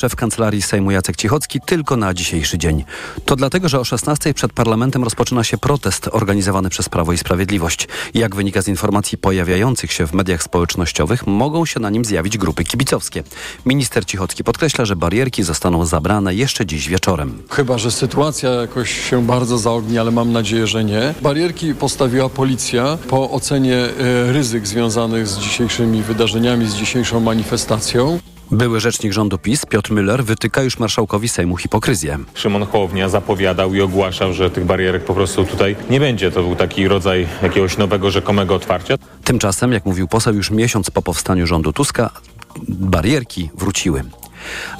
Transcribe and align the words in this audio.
Szef 0.00 0.16
Kancelarii 0.16 0.62
Sejmu 0.62 0.90
Jacek 0.90 1.16
Cichocki 1.16 1.60
tylko 1.66 1.96
na 1.96 2.14
dzisiejszy 2.14 2.58
dzień. 2.58 2.84
To 3.24 3.36
dlatego, 3.36 3.68
że 3.68 3.80
o 3.80 3.84
16 3.84 4.34
przed 4.34 4.52
parlamentem 4.52 5.04
rozpoczyna 5.04 5.44
się 5.44 5.58
protest 5.58 6.08
organizowany 6.12 6.70
przez 6.70 6.88
Prawo 6.88 7.12
i 7.12 7.18
Sprawiedliwość. 7.18 7.88
Jak 8.14 8.36
wynika 8.36 8.62
z 8.62 8.68
informacji 8.68 9.18
pojawiających 9.18 9.92
się 9.92 10.06
w 10.06 10.12
mediach 10.12 10.42
społecznościowych, 10.42 11.26
mogą 11.26 11.66
się 11.66 11.80
na 11.80 11.90
nim 11.90 12.04
zjawić 12.04 12.38
grupy 12.38 12.64
kibicowskie. 12.64 13.22
Minister 13.66 14.06
Cichocki 14.06 14.44
podkreśla, 14.44 14.84
że 14.84 14.96
barierki 14.96 15.42
zostaną 15.42 15.86
zabrane 15.86 16.34
jeszcze 16.34 16.66
dziś 16.66 16.88
wieczorem. 16.88 17.42
Chyba, 17.50 17.78
że 17.78 17.90
sytuacja 17.90 18.50
jakoś 18.50 19.10
się 19.10 19.26
bardzo 19.26 19.58
zaogni, 19.58 19.98
ale 19.98 20.10
mam 20.10 20.32
nadzieję, 20.32 20.66
że 20.66 20.84
nie. 20.84 21.14
Barierki 21.22 21.74
postawiła 21.74 22.28
policja 22.28 22.98
po 23.08 23.30
ocenie 23.30 23.76
e, 23.76 24.32
ryzyk 24.32 24.66
związanych 24.66 25.28
z 25.28 25.38
dzisiejszymi 25.38 26.02
wydarzeniami, 26.02 26.66
z 26.66 26.74
dzisiejszą 26.74 27.20
manifestacją. 27.20 28.18
Były 28.52 28.80
rzecznik 28.80 29.12
rządu 29.12 29.38
PiS 29.38 29.66
Piotr 29.66 29.90
Müller 29.90 30.24
wytyka 30.24 30.62
już 30.62 30.78
marszałkowi 30.78 31.28
Sejmu 31.28 31.56
hipokryzję. 31.56 32.18
Szymon 32.34 32.66
Hołownia 32.66 33.08
zapowiadał 33.08 33.74
i 33.74 33.80
ogłaszał, 33.80 34.32
że 34.32 34.50
tych 34.50 34.64
barierek 34.64 35.04
po 35.04 35.14
prostu 35.14 35.44
tutaj 35.44 35.76
nie 35.90 36.00
będzie. 36.00 36.30
To 36.30 36.42
był 36.42 36.56
taki 36.56 36.88
rodzaj 36.88 37.28
jakiegoś 37.42 37.78
nowego 37.78 38.10
rzekomego 38.10 38.54
otwarcia. 38.54 38.94
Tymczasem, 39.24 39.72
jak 39.72 39.86
mówił 39.86 40.08
poseł, 40.08 40.34
już 40.34 40.50
miesiąc 40.50 40.90
po 40.90 41.02
powstaniu 41.02 41.46
rządu 41.46 41.72
Tuska, 41.72 42.10
barierki 42.68 43.50
wróciły. 43.54 44.02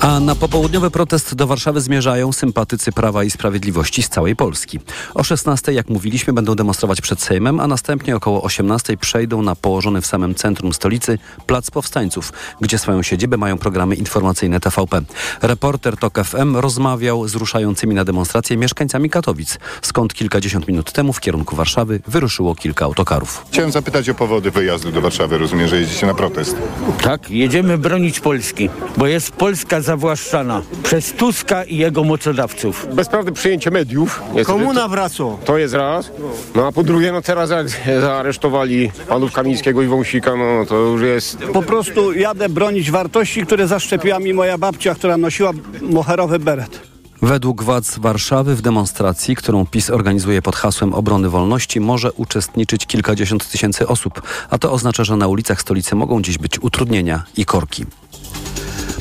A 0.01 0.21
na 0.21 0.35
popołudniowy 0.35 0.91
protest 0.91 1.35
do 1.35 1.47
Warszawy 1.47 1.81
zmierzają 1.81 2.33
sympatycy 2.33 2.93
Prawa 2.93 3.25
i 3.25 3.31
Sprawiedliwości 3.31 4.03
z 4.03 4.09
całej 4.09 4.37
Polski. 4.37 4.81
O 5.15 5.25
16, 5.25 5.73
jak 5.73 5.89
mówiliśmy, 5.89 6.33
będą 6.33 6.55
demonstrować 6.55 7.01
przed 7.01 7.23
Sejmem, 7.23 7.61
a 7.61 7.67
następnie 7.67 8.17
około 8.17 8.43
18 8.43 8.97
przejdą 8.97 9.43
na 9.43 9.57
położony 9.57 10.01
w 10.01 10.07
samym 10.07 10.35
centrum 10.35 10.73
stolicy 10.73 11.19
Plac 11.47 11.71
Powstańców, 11.71 12.33
gdzie 12.61 12.79
swoją 12.79 13.03
siedzibę 13.03 13.37
mają 13.37 13.59
programy 13.59 13.95
informacyjne 13.95 14.61
TVP. 14.61 15.03
Reporter 15.43 15.97
TOK 15.97 16.25
FM 16.25 16.57
rozmawiał 16.57 17.29
z 17.29 17.35
ruszającymi 17.35 17.95
na 17.95 18.05
demonstrację 18.05 18.57
mieszkańcami 18.57 19.11
Katowic, 19.11 19.59
skąd 19.83 20.15
kilkadziesiąt 20.15 20.69
minut 20.69 20.93
temu 20.93 21.13
w 21.13 21.21
kierunku 21.21 21.57
Warszawy 21.57 22.01
wyruszyło 22.07 22.55
kilka 22.55 22.85
autokarów. 22.85 23.45
Chciałem 23.53 23.73
zapytać 23.73 24.09
o 24.09 24.15
powody 24.15 24.51
wyjazdu 24.51 24.93
do 24.93 25.01
Warszawy. 25.01 25.39
Rozumiem, 25.39 25.69
że 25.69 25.81
jedziecie 25.81 26.07
na 26.07 26.15
protest. 26.15 26.57
Tak, 27.03 27.31
jedziemy 27.31 27.79
bronić 27.79 28.21
Polski, 28.21 28.69
bo 28.97 29.07
jest 29.07 29.33
Polska 29.33 29.50
zawłaszczana 29.81 30.63
przez 30.83 31.13
Tuska 31.13 31.65
i 31.65 31.77
jego 31.77 32.05
mocodawców. 32.05 32.87
bezprawne 32.95 33.33
przyjęcie 33.33 33.71
mediów. 33.71 34.23
Komuna 34.47 34.89
wraca. 34.89 35.25
to 35.45 35.59
jest 35.59 35.75
raz. 35.75 36.11
No 36.55 36.67
a 36.67 36.73
po 36.73 36.83
drugie, 36.83 37.13
no 37.13 37.23
teraz 37.23 37.51
jak 37.51 37.69
zaaresztowali 38.01 38.91
panów 39.09 39.33
Kamińskiego 39.33 39.83
i 39.83 39.87
Wąsika, 39.87 40.37
no 40.37 40.67
to 40.67 40.75
już 40.75 41.03
jest... 41.03 41.39
Po 41.53 41.63
prostu 41.63 42.13
jadę 42.13 42.49
bronić 42.49 42.91
wartości, 42.91 43.47
które 43.47 43.67
zaszczepiła 43.67 44.19
mi 44.19 44.35
moja 44.35 44.59
babcia, 44.59 44.95
która 44.95 45.17
nosiła 45.17 45.51
moherowy 45.83 46.39
beret. 46.39 46.81
Według 47.23 47.63
władz 47.63 47.99
Warszawy 47.99 48.57
w 48.57 48.63
demonstracji, 48.63 49.37
którą 49.37 49.67
PiS 49.67 49.91
organizuje 49.91 50.43
pod 50.43 50.57
hasłem 50.57 50.95
obrony 50.95 51.29
wolności, 51.29 51.81
może 51.81 52.13
uczestniczyć 52.13 52.87
kilkadziesiąt 52.87 53.51
tysięcy 53.51 53.89
osób, 53.89 54.23
a 54.51 54.59
to 54.59 54.73
oznacza, 54.73 55.05
że 55.05 55.17
na 55.17 55.29
ulicach 55.29 55.61
stolicy 55.61 55.95
mogą 55.95 56.23
dziś 56.23 56.39
być 56.39 56.59
utrudnienia 56.59 57.25
i 57.37 57.45
korki. 57.45 57.85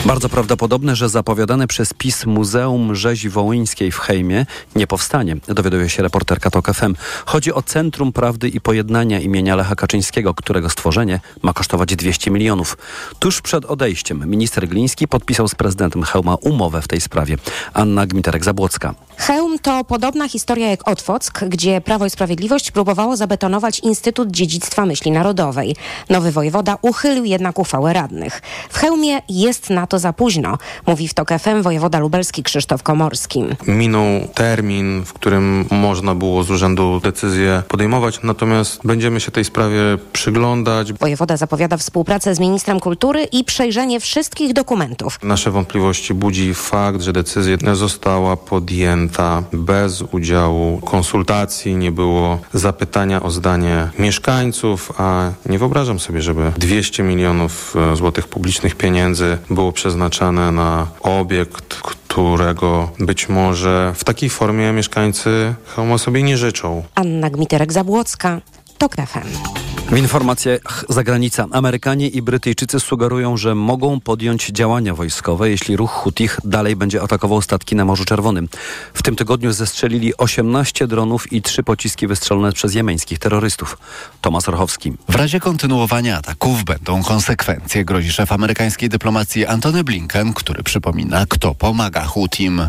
Bardzo 0.06 0.30
prawdopodobne, 0.30 0.96
że 0.96 1.10
zapowiadane 1.10 1.68
przez 1.68 1.94
PiS 1.94 2.26
Muzeum 2.26 2.96
Rzezi 2.96 3.30
Wołyńskiej 3.30 3.92
w 3.92 4.00
Hejmie 4.00 4.46
nie 4.76 4.88
powstanie, 4.88 5.38
dowiaduje 5.48 5.90
się 5.90 6.04
reporterka 6.04 6.50
TOK 6.50 6.74
FM. 6.74 6.96
Chodzi 7.26 7.54
o 7.54 7.62
Centrum 7.62 8.14
Prawdy 8.14 8.50
i 8.50 8.62
Pojednania 8.62 9.20
imienia 9.20 9.56
Lecha 9.56 9.76
Kaczyńskiego, 9.76 10.34
którego 10.34 10.70
stworzenie 10.70 11.20
ma 11.42 11.54
kosztować 11.54 11.96
200 11.96 12.32
milionów. 12.32 12.78
Tuż 13.20 13.42
przed 13.42 13.66
odejściem 13.66 14.30
minister 14.30 14.68
Gliński 14.68 15.08
podpisał 15.08 15.48
z 15.48 15.56
prezydentem 15.56 16.04
Hełma 16.04 16.36
umowę 16.36 16.82
w 16.82 16.88
tej 16.88 17.02
sprawie. 17.02 17.38
Anna 17.74 18.08
Gmiterek-Zabłocka. 18.08 18.94
Chełm 19.18 19.60
to 19.60 19.84
podobna 19.84 20.28
historia 20.30 20.70
jak 20.70 20.88
Otwock, 20.88 21.46
gdzie 21.48 21.82
Prawo 21.82 22.06
i 22.06 22.10
Sprawiedliwość 22.10 22.72
próbowało 22.72 23.18
zabetonować 23.18 23.80
Instytut 23.80 24.32
Dziedzictwa 24.32 24.86
Myśli 24.86 25.12
Narodowej. 25.12 25.76
Nowy 26.10 26.32
wojewoda 26.32 26.78
uchylił 26.82 27.26
jednak 27.26 27.60
uchwałę 27.60 27.94
radnych. 27.94 28.42
W 28.70 28.78
Chełmie 28.78 29.22
jest 29.30 29.70
na 29.70 29.88
to 29.90 30.00
za 30.00 30.14
późno, 30.14 30.58
mówi 30.88 31.08
w 31.08 31.14
TOK 31.14 31.30
FM 31.40 31.62
wojewoda 31.62 32.00
lubelski 32.00 32.44
Krzysztof 32.44 32.84
Komorski. 32.84 33.44
Minął 33.68 34.06
termin, 34.34 35.06
w 35.06 35.14
którym 35.14 35.66
można 35.72 36.16
było 36.16 36.44
z 36.44 36.52
urzędu 36.52 37.00
decyzję 37.04 37.64
podejmować, 37.68 38.20
natomiast 38.24 38.80
będziemy 38.84 39.20
się 39.20 39.32
tej 39.32 39.46
sprawie 39.46 39.82
przyglądać. 40.14 40.94
Wojewoda 40.94 41.38
zapowiada 41.38 41.78
współpracę 41.78 42.36
z 42.36 42.40
ministrem 42.40 42.80
kultury 42.80 43.24
i 43.24 43.44
przejrzenie 43.44 44.00
wszystkich 44.00 44.54
dokumentów. 44.54 45.20
Nasze 45.24 45.52
wątpliwości 45.52 46.14
budzi 46.14 46.54
fakt, 46.54 47.02
że 47.02 47.14
decyzja 47.14 47.58
została 47.74 48.38
podjęta 48.38 49.44
bez 49.54 50.02
udziału 50.02 50.82
konsultacji, 50.86 51.76
nie 51.76 51.92
było 51.92 52.40
zapytania 52.54 53.24
o 53.24 53.32
zdanie 53.32 53.90
mieszkańców, 54.00 54.92
a 54.98 55.32
nie 55.46 55.60
wyobrażam 55.60 56.00
sobie, 56.00 56.22
żeby 56.22 56.52
200 56.58 57.04
milionów 57.04 57.76
e, 57.92 57.96
złotych 57.96 58.28
publicznych 58.28 58.76
pieniędzy 58.76 59.38
było 59.50 59.72
przeznaczane 59.80 60.52
na 60.52 60.88
obiekt, 61.02 61.76
którego 61.76 62.92
być 63.00 63.30
może 63.30 63.94
w 63.96 64.04
takiej 64.04 64.30
formie 64.30 64.72
mieszkańcy 64.72 65.54
Chełma 65.66 65.98
sobie 65.98 66.24
nie 66.24 66.38
życzą. 66.38 66.84
Anna 66.96 67.30
Gmiterek-Zabłocka, 67.30 68.42
TOK 68.78 68.96
FM. 68.96 69.69
W 69.92 69.98
informacjach 69.98 70.86
zagranica 70.90 71.48
Amerykanie 71.52 72.08
i 72.08 72.22
Brytyjczycy 72.22 72.80
sugerują, 72.80 73.38
że 73.38 73.56
mogą 73.56 74.00
podjąć 74.00 74.48
działania 74.48 74.94
wojskowe, 74.94 75.50
jeśli 75.50 75.78
ruch 75.78 75.92
Hutich 75.92 76.40
dalej 76.44 76.76
będzie 76.76 77.02
atakował 77.02 77.42
statki 77.42 77.76
na 77.76 77.86
Morzu 77.86 78.06
Czerwonym. 78.06 78.50
W 78.94 79.04
tym 79.04 79.16
tygodniu 79.16 79.52
zestrzelili 79.52 80.18
18 80.18 80.88
dronów 80.88 81.34
i 81.34 81.42
3 81.42 81.64
pociski 81.64 82.08
wystrzelone 82.08 82.52
przez 82.52 82.74
jemeńskich 82.74 83.20
terrorystów. 83.20 83.78
Tomasz 84.22 84.50
Orchowski. 84.50 84.94
W 85.10 85.16
razie 85.16 85.40
kontynuowania 85.40 86.18
ataków 86.18 86.64
będą 86.64 87.04
konsekwencje, 87.04 87.86
grozi 87.86 88.12
szef 88.12 88.32
amerykańskiej 88.32 88.90
dyplomacji 88.90 89.46
Antony 89.46 89.84
Blinken, 89.84 90.34
który 90.34 90.64
przypomina, 90.64 91.26
kto 91.30 91.56
pomaga 91.56 92.06
Hutim. 92.06 92.62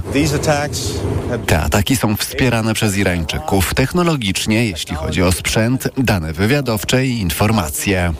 Te 1.46 1.60
ataki 1.62 1.96
są 1.96 2.16
wspierane 2.16 2.74
przez 2.74 2.96
Irańczyków 2.96 3.74
technologicznie, 3.74 4.66
jeśli 4.66 4.96
chodzi 4.96 5.22
o 5.22 5.32
sprzęt, 5.32 5.88
dane 5.98 6.32
wywiadowcze 6.32 7.06
i 7.06 7.09
informacje. 7.18 8.12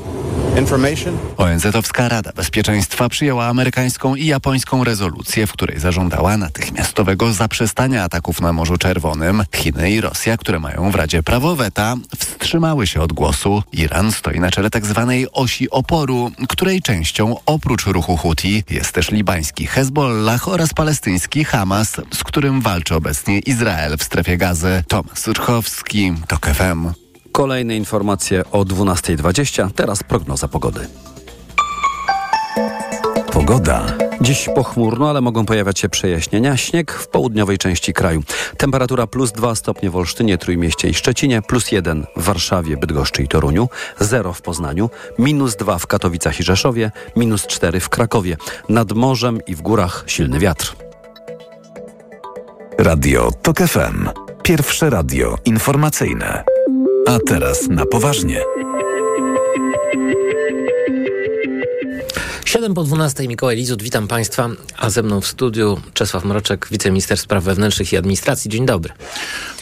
ONZ-owska 1.37 2.09
Rada 2.09 2.33
Bezpieczeństwa 2.37 3.09
przyjęła 3.09 3.47
amerykańską 3.47 4.15
i 4.15 4.27
japońską 4.27 4.85
rezolucję, 4.85 5.47
w 5.47 5.53
której 5.53 5.81
zażądała 5.81 6.37
natychmiastowego 6.37 7.33
zaprzestania 7.33 8.05
ataków 8.05 8.41
na 8.41 8.53
Morzu 8.53 8.77
Czerwonym. 8.77 9.45
Chiny 9.55 9.91
i 9.91 10.01
Rosja, 10.01 10.37
które 10.37 10.59
mają 10.59 10.91
w 10.91 10.95
Radzie 10.95 11.23
prawo 11.23 11.57
weta, 11.57 11.95
wstrzymały 12.19 12.87
się 12.87 13.01
od 13.01 13.13
głosu. 13.13 13.63
Iran 13.73 14.13
stoi 14.13 14.41
na 14.41 14.51
czele 14.51 14.71
tzw. 14.71 15.07
Tak 15.09 15.31
osi 15.33 15.71
oporu, 15.71 16.31
której 16.49 16.83
częścią 16.83 17.37
oprócz 17.47 17.87
ruchu 17.87 18.17
Houthi 18.17 18.65
jest 18.71 18.93
też 18.93 19.11
libański 19.11 19.67
Hezbollah 19.67 20.49
oraz 20.49 20.75
palestyński 20.75 21.45
Hamas, 21.45 21.97
z 22.15 22.25
którym 22.25 22.61
walczy 22.61 22.95
obecnie 22.95 23.39
Izrael 23.39 23.99
w 23.99 24.03
strefie 24.03 24.37
gazy. 24.37 24.85
Tomasz 24.89 25.19
Surchowski, 25.19 26.13
TOK 26.29 26.47
FM. 26.47 27.10
Kolejne 27.33 27.77
informacje 27.77 28.45
o 28.53 28.65
12.20. 28.65 29.71
Teraz 29.71 30.03
prognoza 30.03 30.49
pogody. 30.49 30.81
Pogoda. 33.33 33.87
Dziś 34.21 34.49
pochmurno, 34.55 35.11
ale 35.11 35.21
mogą 35.21 35.47
pojawiać 35.47 35.79
się 35.79 35.89
przejaśnienia. 35.89 36.57
Śnieg 36.57 36.93
w 36.93 37.09
południowej 37.09 37.59
części 37.59 37.93
kraju. 37.93 38.23
Temperatura 38.57 39.07
plus 39.07 39.33
2 39.33 39.55
stopnie 39.55 39.91
w 39.91 39.97
Olsztynie, 39.97 40.39
Trójmieście 40.39 40.89
i 40.89 40.95
Szczecinie, 40.95 41.43
plus 41.43 41.73
1 41.73 42.07
w 42.17 42.23
Warszawie, 42.23 42.77
Bydgoszczy 42.77 43.23
i 43.23 43.29
Toruniu, 43.29 43.69
0 44.01 44.33
w 44.33 44.43
Poznaniu, 44.43 44.91
minus 45.19 45.57
2 45.57 45.79
w 45.79 45.87
Katowicach 45.87 46.41
i 46.41 46.43
Rzeszowie, 46.43 46.91
minus 47.17 47.47
4 47.47 47.81
w 47.81 47.89
Krakowie. 47.89 48.37
Nad 48.69 48.93
morzem 48.93 49.41
i 49.47 49.55
w 49.55 49.63
górach 49.63 50.05
silny 50.07 50.39
wiatr. 50.39 50.77
Radio 52.79 53.31
TOK 53.43 53.59
FM. 53.59 54.09
Pierwsze 54.43 54.91
radio 54.91 55.39
informacyjne. 55.45 56.50
A 57.11 57.19
teraz 57.19 57.69
na 57.69 57.87
poważnie. 57.87 58.45
7 62.45 62.75
po 62.75 62.85
12 62.85 63.29
Mikołaj 63.29 63.57
Lizut, 63.57 63.83
witam 63.83 64.09
Państwa, 64.09 64.49
a 64.79 64.91
ze 64.91 65.03
mną 65.03 65.21
w 65.21 65.27
studiu 65.27 65.81
Czesław 65.95 66.25
Mroczek, 66.25 66.69
wiceminister 66.71 67.19
spraw 67.19 67.45
wewnętrznych 67.45 67.93
i 67.93 67.97
administracji. 67.97 68.51
Dzień 68.51 68.67
dobry. 68.67 68.93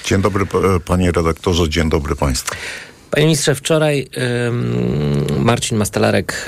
Dzień 0.04 0.22
dobry 0.22 0.46
panie 0.84 1.12
redaktorze, 1.12 1.68
dzień 1.68 1.90
dobry 1.90 2.16
państwu. 2.16 2.54
Panie 3.10 3.26
ministrze, 3.26 3.54
wczoraj 3.54 4.08
Marcin 5.38 5.78
Mastalarek, 5.78 6.46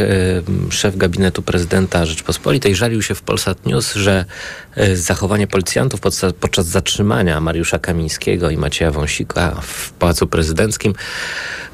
szef 0.71 0.97
gabinetu 0.97 1.43
prezydenta 1.43 2.07
Rzeczpospolitej, 2.07 2.75
żalił 2.75 3.03
się 3.03 3.15
w 3.15 3.23
Polsat 3.23 3.67
News, 3.67 3.95
że 3.95 4.25
y, 4.79 4.97
zachowanie 4.97 5.47
policjantów 5.47 6.01
podczas, 6.41 6.67
zatrzymania 6.67 7.41
Mariusza 7.41 7.79
Kamińskiego 7.79 8.51
i 8.51 8.57
Macieja 8.57 8.91
Wąsika 8.91 9.57
w 9.63 9.93
Pałacu 9.93 10.27
Prezydenckim 10.27 10.93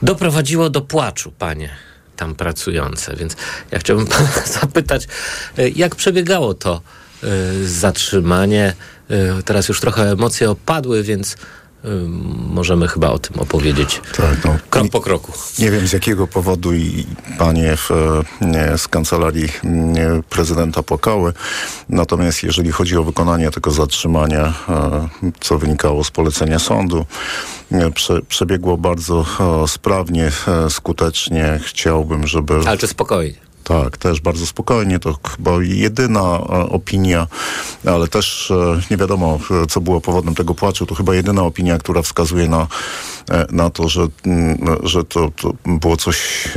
doprowadziło 0.02 0.70
do 0.70 0.80
płaczu, 0.80 1.32
panie 1.38 1.68
tam 2.16 2.34
pracujące. 2.34 3.16
Więc 3.16 3.36
ja 3.70 3.78
chciałbym 3.78 4.06
pana 4.06 4.28
zapytać, 4.60 5.08
y, 5.58 5.72
jak 5.76 5.94
przebiegało 5.94 6.54
to 6.54 6.80
y, 7.24 7.68
zatrzymanie. 7.68 8.74
Teraz 9.44 9.68
już 9.68 9.80
trochę 9.80 10.10
emocje 10.10 10.50
opadły, 10.50 11.02
więc 11.02 11.36
możemy 12.50 12.88
chyba 12.88 13.10
o 13.10 13.18
tym 13.18 13.40
opowiedzieć 13.40 14.00
Tak, 14.16 14.44
no. 14.44 14.56
krok 14.70 14.88
po 14.90 15.00
kroku. 15.00 15.32
Nie 15.58 15.70
wiem 15.70 15.86
z 15.86 15.92
jakiego 15.92 16.26
powodu 16.26 16.74
i 16.74 17.06
panie 17.38 17.76
w, 17.76 17.90
nie, 18.40 18.78
z 18.78 18.88
kancelarii 18.88 19.48
nie, 19.64 20.08
prezydenta 20.30 20.82
płakały. 20.82 21.32
Natomiast 21.88 22.42
jeżeli 22.42 22.72
chodzi 22.72 22.96
o 22.96 23.02
wykonanie 23.02 23.50
tego 23.50 23.70
zatrzymania, 23.70 24.54
e, 24.68 25.08
co 25.40 25.58
wynikało 25.58 26.04
z 26.04 26.10
polecenia 26.10 26.58
sądu, 26.58 27.06
prze, 27.94 28.22
przebiegło 28.22 28.78
bardzo 28.78 29.26
e, 29.64 29.68
sprawnie, 29.68 30.30
e, 30.48 30.70
skutecznie. 30.70 31.60
Chciałbym, 31.62 32.26
żeby... 32.26 32.54
Ale 32.66 32.78
czy 32.78 32.86
spokojnie? 32.86 33.45
Tak, 33.68 33.96
też 33.96 34.20
bardzo 34.20 34.46
spokojnie. 34.46 34.98
To 34.98 35.18
chyba 35.36 35.50
jedyna 35.60 36.20
e, 36.20 36.46
opinia, 36.48 37.26
ale 37.86 38.08
też 38.08 38.50
e, 38.50 38.80
nie 38.90 38.96
wiadomo, 38.96 39.38
e, 39.62 39.66
co 39.66 39.80
było 39.80 40.00
powodem 40.00 40.34
tego 40.34 40.54
płaczu. 40.54 40.86
To 40.86 40.94
chyba 40.94 41.14
jedyna 41.14 41.42
opinia, 41.42 41.78
która 41.78 42.02
wskazuje 42.02 42.48
na, 42.48 42.66
na 43.50 43.70
to, 43.70 43.88
że, 43.88 44.06
mm, 44.26 44.58
że 44.82 45.04
to, 45.04 45.30
to 45.36 45.52
było 45.66 45.96
coś 45.96 46.48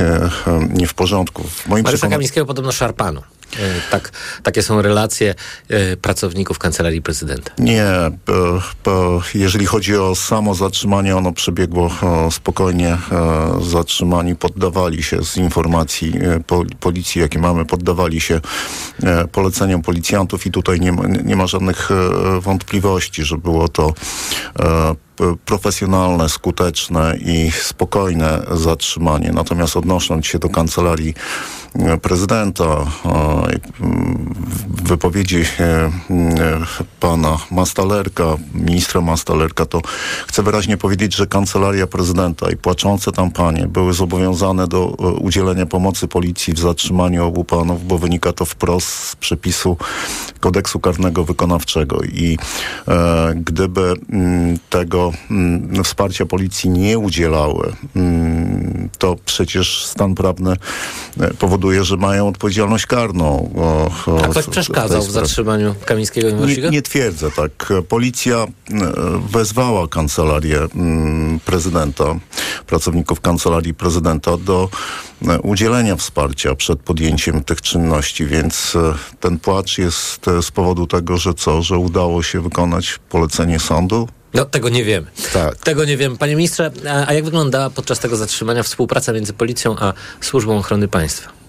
nie 0.74 0.86
w 0.86 0.94
porządku. 0.94 1.42
W 1.42 1.66
moim 1.66 1.84
Mariusza 1.84 1.96
przekonaniu... 1.96 2.18
Kamińskiego 2.18 2.46
podobno 2.46 2.72
szarpano. 2.72 3.22
Y, 3.58 3.80
Tak, 3.90 4.10
takie 4.42 4.62
są 4.62 4.82
relacje 4.82 5.34
y, 5.70 5.96
pracowników 5.96 6.58
Kancelarii 6.58 7.02
Prezydenta. 7.02 7.50
Nie, 7.58 7.82
e, 7.84 8.10
e, 8.86 9.20
jeżeli 9.34 9.66
chodzi 9.66 9.96
o 9.96 10.14
samo 10.14 10.54
zatrzymanie, 10.54 11.16
ono 11.16 11.32
przebiegło 11.32 11.90
e, 12.02 12.30
spokojnie. 12.30 12.88
E, 12.88 12.98
Zatrzymani 13.70 14.36
poddawali 14.36 15.02
się 15.02 15.24
z 15.24 15.36
informacji 15.36 16.12
e, 16.20 16.40
po- 16.46 16.64
policji, 16.80 17.20
jakie 17.20 17.38
mamy, 17.38 17.64
poddawali 17.66 18.20
się 18.20 18.40
e, 19.02 19.28
poleceniom 19.28 19.82
policjantów 19.82 20.46
i 20.46 20.50
tutaj 20.50 20.80
nie 20.80 20.92
ma, 20.92 21.02
nie 21.06 21.36
ma 21.36 21.46
żadnych 21.46 21.90
e, 21.90 22.40
wątpliwości, 22.40 23.24
że 23.24 23.36
było 23.38 23.68
to 23.68 23.92
e, 24.60 24.94
profesjonalne, 25.44 26.28
skuteczne 26.28 27.16
i 27.20 27.50
spokojne 27.50 28.42
zatrzymanie. 28.50 29.32
Natomiast 29.32 29.76
odnosząc 29.76 30.26
się 30.26 30.38
do 30.38 30.48
kancelarii 30.48 31.14
e, 31.74 31.98
prezydenta, 31.98 32.64
e, 32.64 32.86
wypowiedzi 34.68 35.44
e, 35.60 35.90
pana 37.00 37.38
Mastalerka, 37.50 38.24
ministra 38.54 39.00
Mastalerka, 39.00 39.66
to 39.66 39.80
chcę 40.26 40.42
wyraźnie 40.42 40.76
powiedzieć, 40.76 41.14
że 41.14 41.26
kancelaria 41.26 41.86
prezydenta 41.86 42.50
i 42.50 42.56
płaczące 42.56 43.12
tam 43.12 43.30
panie 43.30 43.66
były 43.66 43.92
zobowiązane 43.92 44.68
do 44.68 44.86
udzielenia 45.20 45.66
pomocy 45.66 46.08
policji 46.08 46.54
w 46.54 46.58
zatrzymaniu 46.58 47.26
obu 47.26 47.44
panów, 47.44 47.86
bo 47.86 47.98
wynika 47.98 48.32
to 48.32 48.44
wprost 48.44 48.88
z 48.88 49.16
przepisu 49.16 49.76
kodeksu 50.40 50.80
karnego 50.80 51.24
wykonawczego 51.24 52.02
i 52.02 52.38
gdyby 53.34 53.94
mm, 54.12 54.58
mm, 55.30 55.84
wsparcia 55.84 56.26
policji 56.26 56.70
nie 56.70 56.98
udzielały, 56.98 57.72
mm, 57.96 58.88
to 58.98 59.16
przecież 59.24 59.84
stan 59.84 60.14
prawny 60.14 60.56
e, 61.20 61.34
powoduje, 61.34 61.84
że 61.84 61.96
mają 61.96 62.28
odpowiedzialność 62.28 62.86
karną. 62.86 63.50
O, 63.56 63.90
o, 64.12 64.24
A 64.24 64.28
ktoś 64.28 64.46
przeszkadzał 64.46 65.02
w 65.02 65.10
zatrzymaniu 65.10 65.74
Kamińskiego 65.84 66.28
i 66.28 66.60
Nie, 66.62 66.70
nie 66.70 66.82
twierdzę 66.82 67.30
tak. 67.30 67.72
Policja 67.88 68.36
e, 68.36 68.48
wezwała 69.30 69.88
kancelarię 69.88 70.58
mm, 70.58 71.40
prezydenta, 71.40 72.04
pracowników 72.66 73.20
kancelarii 73.20 73.74
prezydenta 73.74 74.36
do 74.36 74.68
e, 75.28 75.40
udzielenia 75.40 75.96
wsparcia 75.96 76.54
przed 76.54 76.80
podjęciem 76.80 77.44
tych 77.44 77.62
czynności, 77.62 78.26
więc 78.26 78.76
ten 79.20 79.38
płacz 79.38 79.78
jest 79.78 80.26
z 80.42 80.50
powodu 80.50 80.86
tego, 80.86 81.16
że 81.18 81.34
co, 81.34 81.62
że 81.62 81.78
udało 81.78 82.22
się 82.22 82.40
wykonać 82.40 82.98
polecenie 83.08 83.58
sądu. 83.58 84.08
No, 84.34 84.44
tego 84.44 84.68
nie 84.68 84.84
wiemy. 84.84 85.06
Tak. 85.32 85.56
Tego 85.56 85.84
nie 85.84 85.96
wiem. 85.96 86.16
Panie 86.16 86.36
ministrze, 86.36 86.70
a, 86.88 87.06
a 87.06 87.12
jak 87.12 87.24
wyglądała 87.24 87.70
podczas 87.70 87.98
tego 87.98 88.16
zatrzymania 88.16 88.62
współpraca 88.62 89.12
między 89.12 89.32
policją 89.32 89.76
a 89.78 89.92
Służbą 90.20 90.58
Ochrony 90.58 90.88
Państwa? 90.88 91.39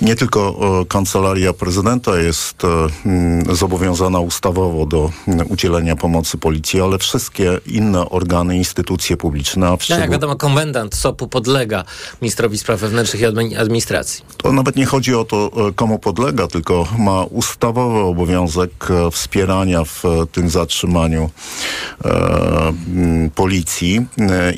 Nie 0.00 0.16
tylko 0.16 0.58
e, 0.82 0.84
kancelaria 0.86 1.52
prezydenta 1.52 2.18
jest 2.18 2.64
e, 2.64 2.68
mm, 3.06 3.56
zobowiązana 3.56 4.20
ustawowo 4.20 4.86
do 4.86 5.10
mm, 5.28 5.46
udzielenia 5.50 5.96
pomocy 5.96 6.38
policji, 6.38 6.80
ale 6.80 6.98
wszystkie 6.98 7.60
inne 7.66 8.10
organy, 8.10 8.56
instytucje 8.56 9.16
publiczne, 9.16 9.68
a 9.68 9.76
w 9.76 9.88
No, 9.88 9.98
jak 9.98 10.10
wiadomo, 10.10 10.36
komendant 10.36 10.94
SOP-u 10.94 11.28
podlega 11.28 11.84
ministrowi 12.22 12.58
spraw 12.58 12.80
wewnętrznych 12.80 13.22
i 13.22 13.24
admi- 13.26 13.56
administracji. 13.60 14.24
To 14.36 14.52
nawet 14.52 14.76
nie 14.76 14.86
chodzi 14.86 15.14
o 15.14 15.24
to, 15.24 15.50
e, 15.68 15.72
komu 15.72 15.98
podlega, 15.98 16.46
tylko 16.46 16.88
ma 16.98 17.24
ustawowy 17.24 17.98
obowiązek 18.00 18.70
wspierania 19.12 19.84
w 19.84 20.02
tym 20.32 20.50
zatrzymaniu 20.50 21.30
e, 22.04 22.08
m, 22.88 23.30
policji 23.34 24.06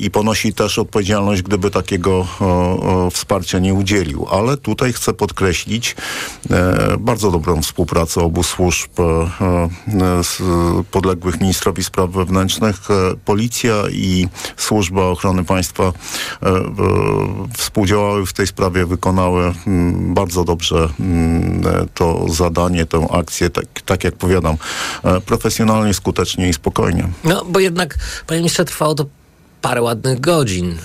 i 0.01 0.11
ponosi 0.11 0.55
też 0.55 0.79
odpowiedzialność, 0.79 1.43
gdyby 1.43 1.71
takiego 1.71 2.27
e, 2.41 3.11
wsparcia 3.11 3.59
nie 3.59 3.75
udzielił. 3.75 4.27
Ale 4.31 4.57
tutaj 4.71 4.93
chcę 4.93 5.13
podkreślić 5.13 5.97
e, 6.51 6.97
bardzo 6.99 7.31
dobrą 7.31 7.63
współpracę 7.63 8.21
obu 8.21 8.43
służb 8.43 8.91
e, 9.01 9.03
e, 9.03 10.83
podległych 10.91 11.41
ministrowi 11.41 11.85
spraw 11.85 12.11
wewnętrznych. 12.11 12.77
Policja 13.25 13.75
i 13.93 14.29
Służba 14.57 15.03
Ochrony 15.03 15.45
Państwa 15.45 15.93
współdziałały 17.57 18.27
w 18.27 18.33
tej 18.33 18.47
sprawie, 18.47 18.87
wykonały 18.87 19.53
mm, 19.67 20.15
bardzo 20.15 20.45
dobrze 20.45 20.89
mm, 21.01 21.89
to 21.95 22.27
zadanie, 22.29 22.87
tę 22.87 23.07
akcję, 23.13 23.51
tak, 23.51 23.65
tak 23.85 24.05
jak 24.05 24.15
powiadam, 24.15 24.57
profesjonalnie, 25.27 25.95
skutecznie 25.95 26.49
i 26.49 26.53
spokojnie. 26.53 27.09
No, 27.25 27.45
bo 27.45 27.61
jednak, 27.61 27.99
panie 28.27 28.41
ministrze, 28.41 28.65
trwało 28.65 28.95
to 28.95 29.07
parę 29.63 29.83
ładnych 29.83 30.21
godzin. 30.21 30.77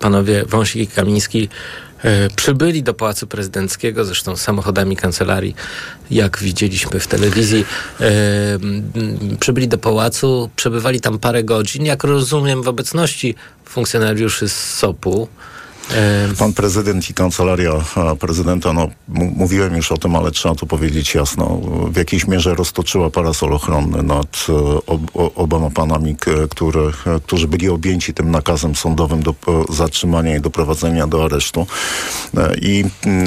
Panowie 0.00 0.44
Wąsik 0.46 0.82
i 0.82 0.86
Kamiński 0.86 1.48
przybyli 2.36 2.82
do 2.82 2.94
Pałacu 2.94 3.26
Prezydenckiego, 3.26 4.04
zresztą 4.04 4.36
samochodami 4.36 4.96
kancelarii, 4.96 5.54
jak 6.10 6.38
widzieliśmy 6.38 7.00
w 7.00 7.06
telewizji. 7.06 7.64
Ym, 8.00 9.38
Przybyli 9.40 9.68
do 9.68 9.78
Pałacu, 9.78 10.50
przebywali 10.56 11.00
tam 11.00 11.18
parę 11.18 11.44
godzin, 11.44 11.84
jak 11.84 12.04
rozumiem, 12.04 12.62
w 12.62 12.68
obecności 12.68 13.34
funkcjonariuszy 13.64 14.48
z 14.48 14.74
SOP-u. 14.74 15.28
Pan 16.38 16.52
prezydent 16.52 17.10
i 17.10 17.14
kancelaria 17.14 17.72
prezydenta, 18.20 18.72
no 18.72 18.88
mówiłem 19.08 19.76
już 19.76 19.92
o 19.92 19.98
tym, 19.98 20.16
ale 20.16 20.30
trzeba 20.30 20.54
to 20.54 20.66
powiedzieć 20.66 21.14
jasno, 21.14 21.60
w 21.90 21.96
jakiejś 21.96 22.26
mierze 22.26 22.54
roztoczyła 22.54 23.10
parasol 23.10 23.52
ochronny 23.52 24.02
nad 24.02 24.46
e, 24.48 24.52
ob, 24.86 25.00
oboma 25.14 25.70
panami, 25.70 26.16
które, 26.50 26.80
którzy 27.26 27.48
byli 27.48 27.68
objęci 27.68 28.14
tym 28.14 28.30
nakazem 28.30 28.74
sądowym 28.74 29.22
do 29.22 29.30
e, 29.30 29.34
zatrzymania 29.72 30.36
i 30.36 30.40
doprowadzenia 30.40 31.06
do 31.06 31.24
aresztu. 31.24 31.66
E, 32.36 32.54
I 32.56 32.84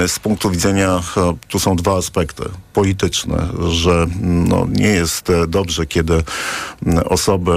z 0.08 0.20
punktu 0.20 0.50
widzenia, 0.52 1.02
tu 1.48 1.60
są 1.60 1.76
dwa 1.76 1.98
aspekty. 1.98 2.44
Polityczne, 2.74 3.48
że 3.70 4.08
no, 4.22 4.68
nie 4.70 4.88
jest 4.88 5.28
dobrze, 5.48 5.86
kiedy 5.86 6.24
osoby 7.06 7.52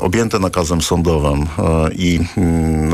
objęte 0.00 0.38
nakazem 0.38 0.82
sądowym 0.82 1.46
i 1.92 2.20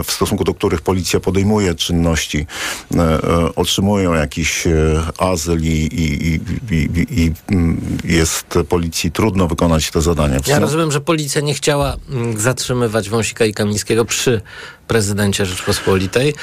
w 0.05 0.13
stosunku 0.13 0.45
do 0.45 0.55
których 0.55 0.72
policja 0.81 1.21
podejmuje 1.21 1.75
czynności, 1.75 2.47
e, 2.95 2.99
e, 2.99 3.55
otrzymują 3.55 4.15
jakiś 4.15 4.67
e, 4.67 4.73
azyl 5.19 5.61
i, 5.63 5.67
i, 5.67 6.35
i, 6.75 6.89
i, 7.11 7.33
mm, 7.49 7.99
jest 8.05 8.59
policji 8.69 9.13
trudno 9.13 9.49
wykonać 9.49 9.91
te 9.91 10.01
zadania. 10.01 10.39
Ja 10.47 10.59
rozumiem, 10.59 10.93
że 10.93 11.01
policja 11.01 11.41
nie 11.41 11.55
chciała 11.55 11.97
mm, 12.11 12.41
zatrzymywać 12.41 13.11
Wąsika 13.11 13.45
i 13.45 13.55
Kamińskiego 13.55 14.05
przy 14.05 14.41
prezydencie 14.89 15.47
Rzeczpospolitej, 15.47 16.35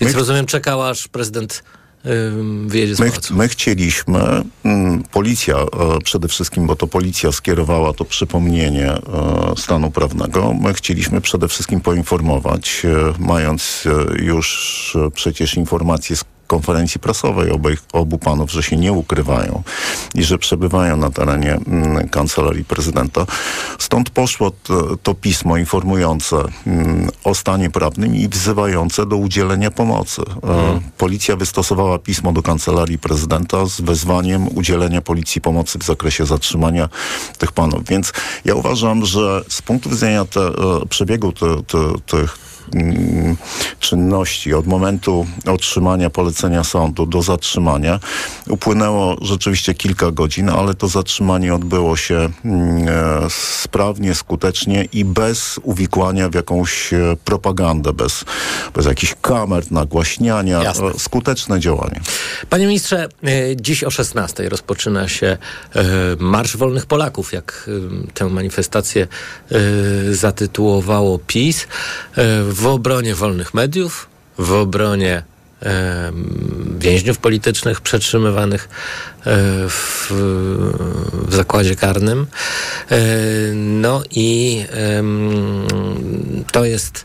więc 0.00 0.12
My- 0.12 0.18
rozumiem, 0.18 0.46
czekała 0.46 0.88
aż 0.88 1.08
prezydent 1.08 1.62
wyjedzie 2.66 2.96
z 2.96 3.00
My, 3.00 3.10
pałacu. 3.10 3.34
my 3.34 3.48
chcieliśmy, 3.48 4.18
mm, 4.64 5.02
policja 5.12 5.56
e, 5.56 5.66
przede 6.04 6.28
wszystkim, 6.28 6.66
bo 6.66 6.76
to 6.76 6.86
policja 6.86 7.32
skierowała 7.32 7.92
to 7.92 8.04
przypomnienie 8.04 8.90
e, 8.92 9.00
stanu 9.56 9.90
prawnego, 9.90 10.54
my 10.60 10.74
chcieliśmy 10.74 11.20
przede 11.20 11.48
wszystkim 11.48 11.80
poinformować, 11.80 12.82
e, 12.84 13.12
mając 13.18 13.84
już 14.18 14.96
przecież 15.14 15.54
informacje 15.54 16.16
z 16.16 16.24
konferencji 16.46 17.00
prasowej 17.00 17.50
obu 17.92 18.18
panów, 18.18 18.50
że 18.50 18.62
się 18.62 18.76
nie 18.76 18.92
ukrywają 18.92 19.62
i 20.14 20.24
że 20.24 20.38
przebywają 20.38 20.96
na 20.96 21.10
terenie 21.10 21.52
mm, 21.52 22.08
kancelarii 22.08 22.64
prezydenta. 22.64 23.26
Stąd 23.78 24.10
poszło 24.10 24.50
to, 24.50 24.96
to 24.96 25.14
pismo 25.14 25.56
informujące 25.56 26.36
mm, 26.66 27.08
o 27.24 27.34
stanie 27.34 27.70
prawnym 27.70 28.16
i 28.16 28.28
wzywające 28.28 29.06
do 29.06 29.16
udzielenia 29.16 29.70
pomocy. 29.70 30.22
E, 30.22 30.80
Policja 30.98 31.36
wystosowała 31.36 31.98
pismo 31.98 32.32
do 32.32 32.42
kancelarii 32.42 32.98
prezydenta 32.98 33.66
z 33.66 33.80
wezwaniem 33.80 34.48
udzielenia 34.56 35.02
policji 35.02 35.40
pomocy 35.40 35.78
w 35.78 35.84
zakresie 35.84 36.26
zatrzymania 36.26 36.88
tych 37.38 37.52
panów. 37.52 37.84
Więc 37.88 38.12
ja 38.44 38.54
uważam, 38.54 39.04
że 39.04 39.42
z 39.48 39.62
punktu 39.62 39.90
widzenia 39.90 40.24
te, 40.24 40.40
e, 40.40 40.52
przebiegu 40.88 41.32
te, 41.32 41.46
te, 41.62 41.78
tych 42.06 42.38
mm, 42.38 42.45
czynności 43.80 44.54
od 44.54 44.66
momentu 44.66 45.26
otrzymania 45.46 46.10
polecenia 46.10 46.64
sądu 46.64 47.06
do 47.06 47.22
zatrzymania 47.22 48.00
upłynęło 48.48 49.16
rzeczywiście 49.22 49.74
kilka 49.74 50.10
godzin, 50.10 50.48
ale 50.48 50.74
to 50.74 50.88
zatrzymanie 50.88 51.54
odbyło 51.54 51.96
się 51.96 52.28
mm, 52.44 52.88
e, 52.88 53.30
sprawnie, 53.62 54.14
skutecznie 54.14 54.84
i 54.92 55.04
bez 55.04 55.60
uwikłania 55.62 56.28
w 56.28 56.34
jakąś 56.34 56.92
e, 56.92 57.16
propagandę, 57.24 57.92
bez, 57.92 58.24
bez 58.74 58.86
jakichś 58.86 59.14
kamer, 59.22 59.72
nagłaśniania. 59.72 60.62
Jasne. 60.62 60.86
E, 60.86 60.98
Skuteczne 60.98 61.60
działanie. 61.60 62.00
Panie 62.50 62.66
ministrze, 62.66 63.08
dziś 63.56 63.84
o 63.84 63.90
16 63.90 64.48
rozpoczyna 64.48 65.08
się 65.08 65.38
Marsz 66.18 66.56
Wolnych 66.56 66.86
Polaków, 66.86 67.32
jak 67.32 67.70
tę 68.14 68.28
manifestację 68.28 69.06
zatytułowało 70.10 71.18
PiS, 71.26 71.66
w 72.56 72.66
obronie 72.66 73.14
wolnych 73.14 73.54
mediów, 73.54 74.08
w 74.38 74.52
obronie 74.52 75.22
e, 75.62 76.12
więźniów 76.78 77.18
politycznych 77.18 77.80
przetrzymywanych 77.80 78.68
e, 78.68 78.68
w, 79.68 80.08
w 81.28 81.34
zakładzie 81.34 81.76
karnym. 81.76 82.26
E, 82.90 82.96
No 83.54 84.02
i 84.10 84.64
to 86.52 86.64
jest 86.64 87.04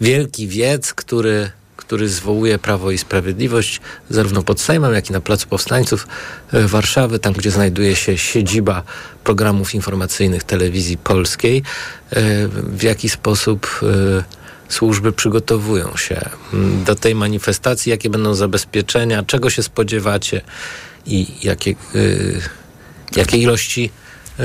wielki 0.00 0.48
wiec, 0.48 0.94
który, 0.94 1.50
który 1.76 2.08
zwołuje 2.08 2.58
Prawo 2.58 2.90
i 2.90 2.98
Sprawiedliwość 2.98 3.80
zarówno 4.10 4.42
pod 4.42 4.60
Sejmem, 4.60 4.94
jak 4.94 5.10
i 5.10 5.12
na 5.12 5.20
Placu 5.20 5.46
Powstańców 5.48 6.08
e, 6.52 6.66
Warszawy, 6.66 7.18
tam 7.18 7.32
gdzie 7.32 7.50
znajduje 7.50 7.96
się 7.96 8.18
siedziba 8.18 8.82
programów 9.24 9.74
informacyjnych 9.74 10.44
telewizji 10.44 10.96
polskiej. 10.98 11.58
E, 11.58 11.62
W 12.48 12.82
jaki 12.82 13.08
sposób 13.08 13.80
e, 13.82 14.39
służby 14.70 15.12
przygotowują 15.12 15.96
się 15.96 16.20
mm, 16.52 16.84
do 16.84 16.94
tej 16.94 17.14
manifestacji, 17.14 17.90
jakie 17.90 18.10
będą 18.10 18.34
zabezpieczenia, 18.34 19.22
czego 19.22 19.50
się 19.50 19.62
spodziewacie 19.62 20.40
i 21.06 21.26
jakie, 21.42 21.74
y, 21.94 22.40
jakie 23.16 23.38
ilości 23.38 23.90
y, 24.40 24.44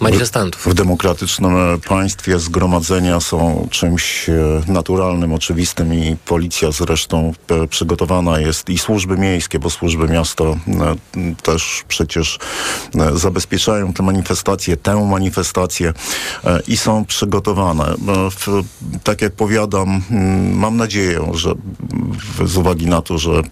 manifestantów. 0.00 0.66
W 0.66 0.74
demokratycznym 0.74 1.56
e, 1.56 1.78
państwie 1.78 2.38
zgromadzenia 2.38 3.20
są 3.20 3.68
czymś 3.70 4.28
e, 4.28 4.32
naturalnym, 4.66 5.32
oczywistym 5.32 5.94
i 5.94 6.16
policja 6.24 6.70
zresztą 6.70 7.32
e, 7.48 7.66
przygotowana 7.66 8.40
jest 8.40 8.70
i 8.70 8.78
służby 8.78 9.18
miejskie, 9.18 9.58
bo 9.58 9.70
służby 9.70 10.08
miasta 10.08 10.44
też 11.42 11.84
przecież 11.88 12.38
zabezpieczają 13.14 13.92
te 13.92 14.02
manifestacje, 14.02 14.76
tę 14.76 15.06
manifestację 15.10 15.92
i 16.68 16.76
są 16.76 17.04
przygotowane. 17.04 17.94
W, 18.30 18.62
tak 19.04 19.22
jak 19.22 19.32
powiadam, 19.32 20.02
m, 20.10 20.56
mam 20.56 20.76
nadzieję, 20.76 21.20
że 21.34 21.54
w, 22.38 22.48
z 22.48 22.56
uwagi 22.56 22.86
na 22.86 23.02
to, 23.02 23.18
że 23.18 23.42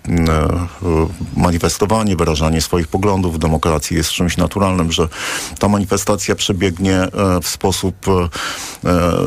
manifestowanie, 1.37 2.16
wyrażanie 2.16 2.61
swoich 2.61 2.88
poglądów 2.88 3.34
w 3.34 3.38
demokracji 3.38 3.96
jest 3.96 4.11
czymś 4.11 4.37
naturalnym, 4.37 4.92
że 4.92 5.08
ta 5.58 5.68
manifestacja 5.68 6.31
przebiegnie 6.34 6.96
e, 6.96 7.10
w 7.42 7.48
sposób 7.48 7.96
e, 8.08 8.28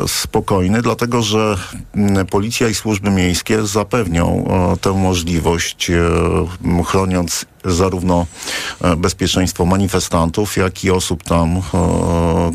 spokojny, 0.08 0.82
dlatego 0.82 1.22
że 1.22 1.58
m, 1.96 2.26
policja 2.26 2.68
i 2.68 2.76
służby 2.76 3.10
miejskie 3.10 3.66
zapewnią 3.66 4.48
e, 4.74 4.78
tę 4.78 4.94
możliwość, 4.94 5.92
chroniąc 6.86 7.46
zarówno 7.66 8.26
bezpieczeństwo 8.98 9.66
manifestantów, 9.66 10.58
jak 10.58 10.84
i 10.84 10.92
osób 10.92 11.24
tam, 11.24 11.62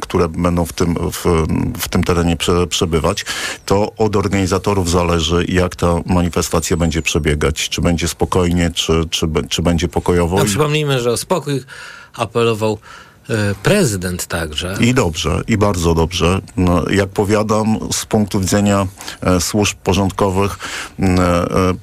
które 0.01 0.29
będą 0.29 0.65
w 0.65 0.73
tym, 0.73 0.95
w, 1.13 1.47
w 1.79 1.89
tym 1.89 2.05
terenie 2.05 2.37
prze, 2.37 2.67
przebywać. 2.67 3.25
To 3.67 3.93
od 3.97 4.17
organizatorów 4.17 4.91
zależy, 4.91 5.45
jak 5.49 5.77
ta 5.77 5.87
manifestacja 6.07 6.77
będzie 6.77 7.03
przebiegać. 7.03 7.69
Czy 7.69 7.81
będzie 7.81 8.09
spokojnie, 8.09 8.71
czy, 8.75 9.09
czy, 9.11 9.27
czy 9.49 9.63
będzie 9.63 9.89
pokojowo. 9.89 10.37
No, 10.37 10.45
przypomnijmy, 10.45 11.01
że 11.01 11.11
o 11.11 11.17
spokój 11.17 11.63
apelował 12.15 12.79
prezydent 13.63 14.27
także. 14.27 14.77
I 14.81 14.95
dobrze, 14.95 15.41
i 15.49 15.57
bardzo 15.57 15.95
dobrze. 15.95 16.41
No, 16.57 16.91
jak 16.91 17.09
powiadam, 17.09 17.79
z 17.93 18.07
punktu 18.07 18.41
widzenia 18.41 18.87
e, 19.21 19.41
służb 19.41 19.77
porządkowych 19.85 20.59
e, 20.99 21.05
e, 21.05 21.75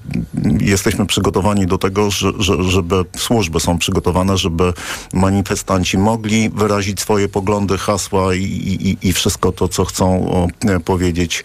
jesteśmy 0.60 1.06
przygotowani 1.06 1.68
do 1.68 1.78
tego, 1.78 2.12
że, 2.12 2.32
że, 2.40 2.64
żeby 2.64 3.06
służby 3.18 3.60
są 3.60 3.78
przygotowane, 3.78 4.38
żeby 4.38 4.74
manifestanci 5.14 5.98
mogli 5.98 6.50
wyrazić 6.50 7.02
swoje 7.02 7.30
poglądy, 7.30 7.78
hasła 7.78 8.36
i, 8.36 8.44
i, 8.44 9.08
i 9.08 9.14
wszystko 9.14 9.52
to, 9.52 9.68
co 9.68 9.86
chcą 9.86 10.30
e, 10.66 10.80
powiedzieć 10.80 11.44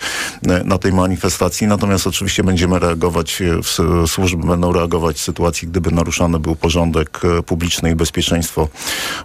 e, 0.49 0.65
na 0.65 0.79
tej 0.79 0.93
manifestacji. 0.93 1.67
Natomiast 1.67 2.07
oczywiście 2.07 2.45
będziemy 2.45 2.79
reagować, 2.79 3.43
e, 3.43 4.07
służby 4.07 4.47
będą 4.47 4.73
reagować 4.73 5.17
w 5.17 5.21
sytuacji, 5.21 5.69
gdyby 5.69 5.91
naruszany 5.91 6.39
był 6.39 6.57
porządek 6.57 7.21
e, 7.25 7.43
publiczny 7.43 7.91
i 7.91 7.95
bezpieczeństwo 7.95 8.69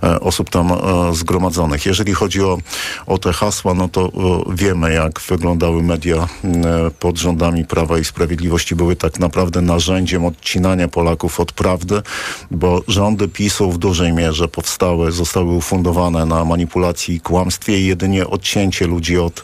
e, 0.03 0.19
osób 0.19 0.49
tam 0.49 0.66
e, 0.71 1.15
zgromadzonych. 1.15 1.85
Jeżeli 1.85 2.13
chodzi 2.13 2.43
o, 2.43 2.57
o 3.05 3.17
te 3.17 3.33
hasła, 3.33 3.73
no 3.73 3.87
to 3.87 4.05
e, 4.05 4.11
wiemy, 4.55 4.93
jak 4.93 5.19
wyglądały 5.19 5.83
media 5.83 6.15
e, 6.15 6.27
pod 6.99 7.17
rządami 7.17 7.65
Prawa 7.65 7.99
i 7.99 8.05
Sprawiedliwości. 8.05 8.75
Były 8.75 8.95
tak 8.95 9.19
naprawdę 9.19 9.61
narzędziem 9.61 10.25
odcinania 10.25 10.87
Polaków 10.87 11.39
od 11.39 11.51
prawdy, 11.51 12.01
bo 12.51 12.81
rządy 12.87 13.27
PiSu 13.27 13.71
w 13.71 13.77
dużej 13.77 14.13
mierze 14.13 14.47
powstały, 14.47 15.11
zostały 15.11 15.51
ufundowane 15.51 16.25
na 16.25 16.45
manipulacji 16.45 17.15
i 17.15 17.21
kłamstwie 17.21 17.79
i 17.79 17.85
jedynie 17.85 18.27
odcięcie 18.27 18.87
ludzi 18.87 19.17
od, 19.17 19.43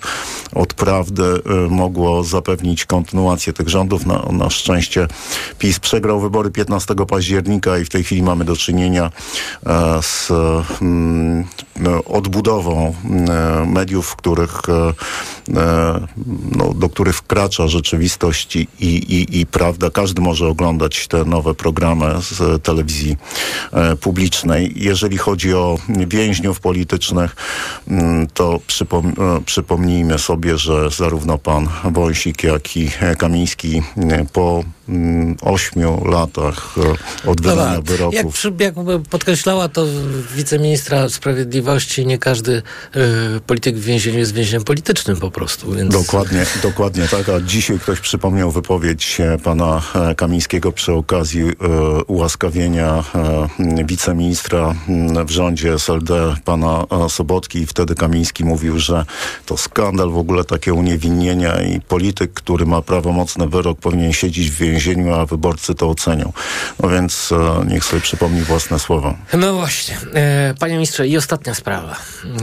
od 0.56 0.74
prawdy 0.74 1.24
mogło 1.70 2.24
zapewnić 2.24 2.86
kontynuację 2.86 3.54
tych 3.54 3.70
rządów. 3.70 4.06
Na, 4.06 4.26
na 4.32 4.50
szczęście 4.50 5.08
PiS 5.60 5.80
przegrał 5.80 6.20
wybory 6.20 6.52
15 6.52 6.96
października 7.08 7.78
i 7.78 7.86
w 7.86 7.90
tej 7.90 8.04
chwili 8.04 8.24
mamy 8.24 8.46
do 8.46 8.56
czynienia 8.56 9.12
z 10.02 10.32
mm, 10.82 11.13
odbudową 12.06 12.94
e, 13.06 13.66
mediów, 13.66 14.08
w 14.08 14.16
których, 14.16 14.62
e, 14.70 14.94
e, 15.60 16.08
no, 16.56 16.74
do 16.74 16.90
których 16.90 17.16
wkracza 17.16 17.68
rzeczywistość 17.68 18.56
i, 18.56 18.68
i, 18.80 19.40
i 19.40 19.46
prawda. 19.46 19.90
Każdy 19.90 20.22
może 20.22 20.48
oglądać 20.48 21.08
te 21.08 21.26
nowe 21.26 21.54
programy 21.54 22.06
z 22.22 22.64
telewizji 22.64 23.18
e, 23.72 23.96
publicznej. 23.96 24.74
Jeżeli 24.76 25.18
chodzi 25.18 25.54
o 25.54 25.78
więźniów 26.08 26.60
politycznych, 26.60 27.36
to 28.34 28.60
przypom- 28.68 29.42
przypomnijmy 29.46 30.20
sobie, 30.20 30.58
że 30.58 30.90
zarówno 30.90 31.38
pan 31.38 31.68
Wąsik, 31.84 32.44
jak 32.44 32.78
i 32.78 32.90
Kamiński 33.18 33.82
po 34.34 34.64
ośmiu 35.42 36.06
latach 36.06 36.76
od 37.28 37.42
wydania 37.42 37.70
No 37.70 37.76
tak. 37.76 37.86
wyroków 37.86 38.44
Jak, 38.44 38.60
jak 38.60 38.76
podkreślała 39.10 39.70
to 39.70 39.86
wiceministra 40.36 40.93
sprawiedliwości, 41.10 42.06
nie 42.06 42.18
każdy 42.18 42.62
y, 42.96 43.42
polityk 43.48 43.76
w 43.76 43.84
więzieniu 43.84 44.20
jest 44.20 44.34
więźniem 44.34 44.64
politycznym 44.64 45.18
po 45.18 45.32
prostu. 45.32 45.72
Więc... 45.72 45.94
Dokładnie, 45.94 46.46
dokładnie 46.64 47.08
tak. 47.08 47.30
A 47.30 47.42
dzisiaj 47.42 47.80
ktoś 47.80 48.00
przypomniał 48.00 48.52
wypowiedź 48.52 49.22
e, 49.22 49.38
pana 49.38 49.82
e, 49.96 50.16
Kamińskiego 50.16 50.72
przy 50.72 50.94
okazji 50.94 51.42
e, 51.42 51.54
ułaskawienia 52.04 53.04
e, 53.16 53.86
wiceministra 53.86 54.76
w 55.26 55.30
rządzie 55.30 55.74
SLD 55.74 56.36
pana 56.46 56.86
Sobotki 57.10 57.60
i 57.60 57.66
wtedy 57.66 57.96
Kamiński 57.96 58.46
mówił, 58.46 58.80
że 58.80 59.06
to 59.46 59.58
skandal 59.58 60.10
w 60.10 60.18
ogóle 60.18 60.44
takie 60.44 60.74
uniewinnienia 60.74 61.62
i 61.62 61.82
polityk, 61.82 62.34
który 62.34 62.66
ma 62.66 62.82
prawomocny 62.82 63.48
wyrok 63.48 63.80
powinien 63.80 64.14
siedzieć 64.14 64.52
w 64.52 64.58
więzieniu, 64.58 65.14
a 65.14 65.26
wyborcy 65.26 65.76
to 65.76 65.90
ocenią. 65.90 66.34
No 66.84 66.90
więc 66.90 67.30
niech 67.68 67.86
sobie 67.86 68.02
przypomni 68.02 68.42
własne 68.42 68.80
słowa. 68.80 69.18
No 69.34 69.54
właśnie. 69.54 69.98
E, 70.14 70.54
panie 70.60 70.78
ministrze, 70.84 71.08
i 71.08 71.18
ostatnia 71.18 71.56
sprawa. 71.56 71.96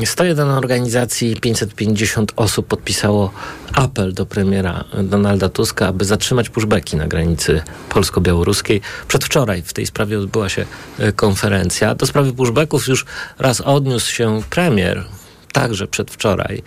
101 0.05 0.49
organizacji, 0.49 1.37
550 1.37 2.33
osób 2.37 2.67
podpisało 2.67 3.31
apel 3.73 4.15
do 4.15 4.27
premiera 4.27 4.85
Donalda 5.03 5.49
Tuska, 5.49 5.87
aby 5.87 6.05
zatrzymać 6.05 6.49
pushbacki 6.49 6.97
na 6.97 7.07
granicy 7.07 7.63
polsko-białoruskiej. 7.89 8.81
Przedwczoraj 9.09 9.63
w 9.63 9.73
tej 9.73 9.87
sprawie 9.87 10.19
odbyła 10.19 10.49
się 10.49 10.67
e, 10.99 11.13
konferencja. 11.13 11.95
Do 11.95 12.07
sprawy 12.07 12.33
pushbacków 12.33 12.89
już 12.89 13.07
raz 13.39 13.61
odniósł 13.61 14.13
się 14.13 14.43
premier, 14.51 15.05
także 15.53 15.87
przedwczoraj. 15.87 16.63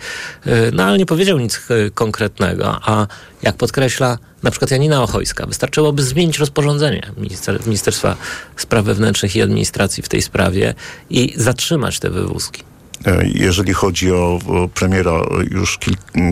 E, 0.46 0.70
No 0.72 0.84
ale 0.84 0.98
nie 0.98 1.06
powiedział 1.06 1.38
nic 1.38 1.60
e, 1.70 1.90
konkretnego, 1.90 2.80
a 2.82 3.06
jak 3.42 3.56
podkreśla 3.56 4.18
na 4.44 4.50
przykład 4.50 4.70
Janina 4.70 5.02
Ochojska, 5.02 5.46
wystarczyłoby 5.46 6.02
zmienić 6.02 6.38
rozporządzenie 6.38 7.02
minister, 7.16 7.60
Ministerstwa 7.66 8.16
Spraw 8.56 8.84
Wewnętrznych 8.84 9.36
i 9.36 9.42
Administracji 9.42 10.02
w 10.02 10.08
tej 10.08 10.22
sprawie 10.22 10.74
i 11.10 11.32
zatrzymać 11.36 12.00
te 12.00 12.10
wywózki. 12.10 12.62
E, 13.06 13.28
jeżeli 13.34 13.72
chodzi 13.74 14.12
o, 14.12 14.38
premiera, 14.74 15.12
już 15.50 15.78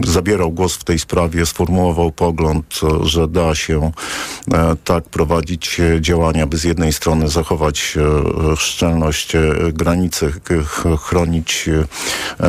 zabierał 0.07 0.51
głos 0.51 0.75
w 0.75 0.85
tej 0.85 0.99
sprawie, 0.99 1.47
sformułował 1.47 2.13
pogląd, 2.13 2.81
że 3.03 3.29
da 3.29 3.55
się 3.55 3.93
e, 4.53 4.77
tak 4.85 5.05
prowadzić 5.05 5.81
działania, 6.01 6.47
by 6.47 6.59
z 6.59 6.65
jednej 6.65 6.93
strony 6.93 7.29
zachować 7.29 7.99
e, 8.53 8.57
szczelność 8.57 9.33
granicy, 9.73 10.33
chronić, 11.01 11.69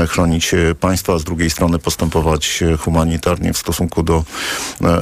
chronić 0.10 0.51
państwa, 0.80 1.13
a 1.13 1.20
z 1.20 1.24
drugiej 1.24 1.50
strony 1.50 1.80
postępować 1.80 2.63
humanitarnie 2.80 3.53
w 3.53 3.58
stosunku 3.58 4.03
do, 4.03 4.24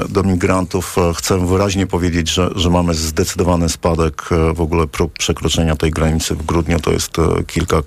do 0.10 0.24
migrantów. 0.24 0.96
Chcę 1.16 1.48
wyraźnie 1.48 1.88
powiedzieć, 1.88 2.30
że, 2.30 2.50
że 2.56 2.70
mamy 2.70 2.94
zdecydowany 2.94 3.70
spadek 3.70 4.30
w 4.54 4.62
ogóle 4.62 4.86
przekroczenia 5.18 5.76
tej 5.76 5.92
granicy 5.92 6.36
w 6.36 6.46
grudniu. 6.46 6.80
To 6.80 6.92
jest 6.92 7.18
kilka 7.48 7.82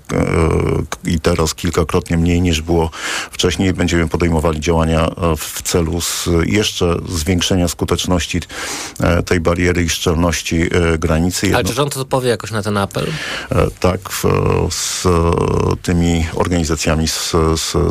i 1.05 1.19
teraz 1.25 1.55
kilkakrotnie 1.55 2.17
mniej 2.17 2.41
niż 2.41 2.61
było 2.61 2.89
wcześniej. 3.31 3.73
Będziemy 3.73 4.07
podejmowali 4.07 4.59
działania 4.59 5.07
e, 5.07 5.35
w 5.37 5.61
celu 5.61 6.01
z 6.01 6.29
jeszcze 6.45 6.95
zwiększenia 7.09 7.67
skuteczności 7.67 8.41
e, 8.99 9.23
tej 9.23 9.39
bariery 9.39 9.83
i 9.83 9.89
szczelności 9.89 10.61
e, 10.61 10.97
granicy. 10.97 11.55
Ale 11.55 11.63
czy 11.63 11.73
rząd 11.73 11.97
odpowie 11.97 12.29
jakoś 12.29 12.51
na 12.51 12.61
ten 12.63 12.77
apel? 12.77 13.07
Tak, 13.79 13.99
z 14.69 15.07
tymi 15.81 16.25
organizacjami 16.33 17.05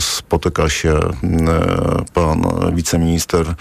spotyka 0.01 0.69
się 0.69 1.01
pan 2.15 2.43
wiceminister 2.73 3.55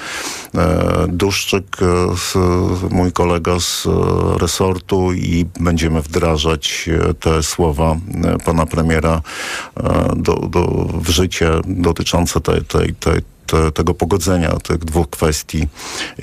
Duszczyk, 1.07 1.77
mój 2.89 3.11
kolega 3.11 3.59
z 3.59 3.87
resortu 4.37 5.13
i 5.13 5.45
będziemy 5.59 6.01
wdrażać 6.01 6.89
te 7.19 7.43
słowa 7.43 7.95
pana 8.45 8.65
premiera 8.65 9.21
do, 10.15 10.33
do, 10.33 10.67
w 10.93 11.09
życie 11.09 11.51
dotyczące 11.65 12.41
tej, 12.41 12.61
tej, 12.61 12.95
tej, 12.95 13.21
te, 13.47 13.71
tego 13.71 13.93
pogodzenia 13.93 14.51
tych 14.51 14.77
dwóch 14.77 15.09
kwestii 15.09 15.67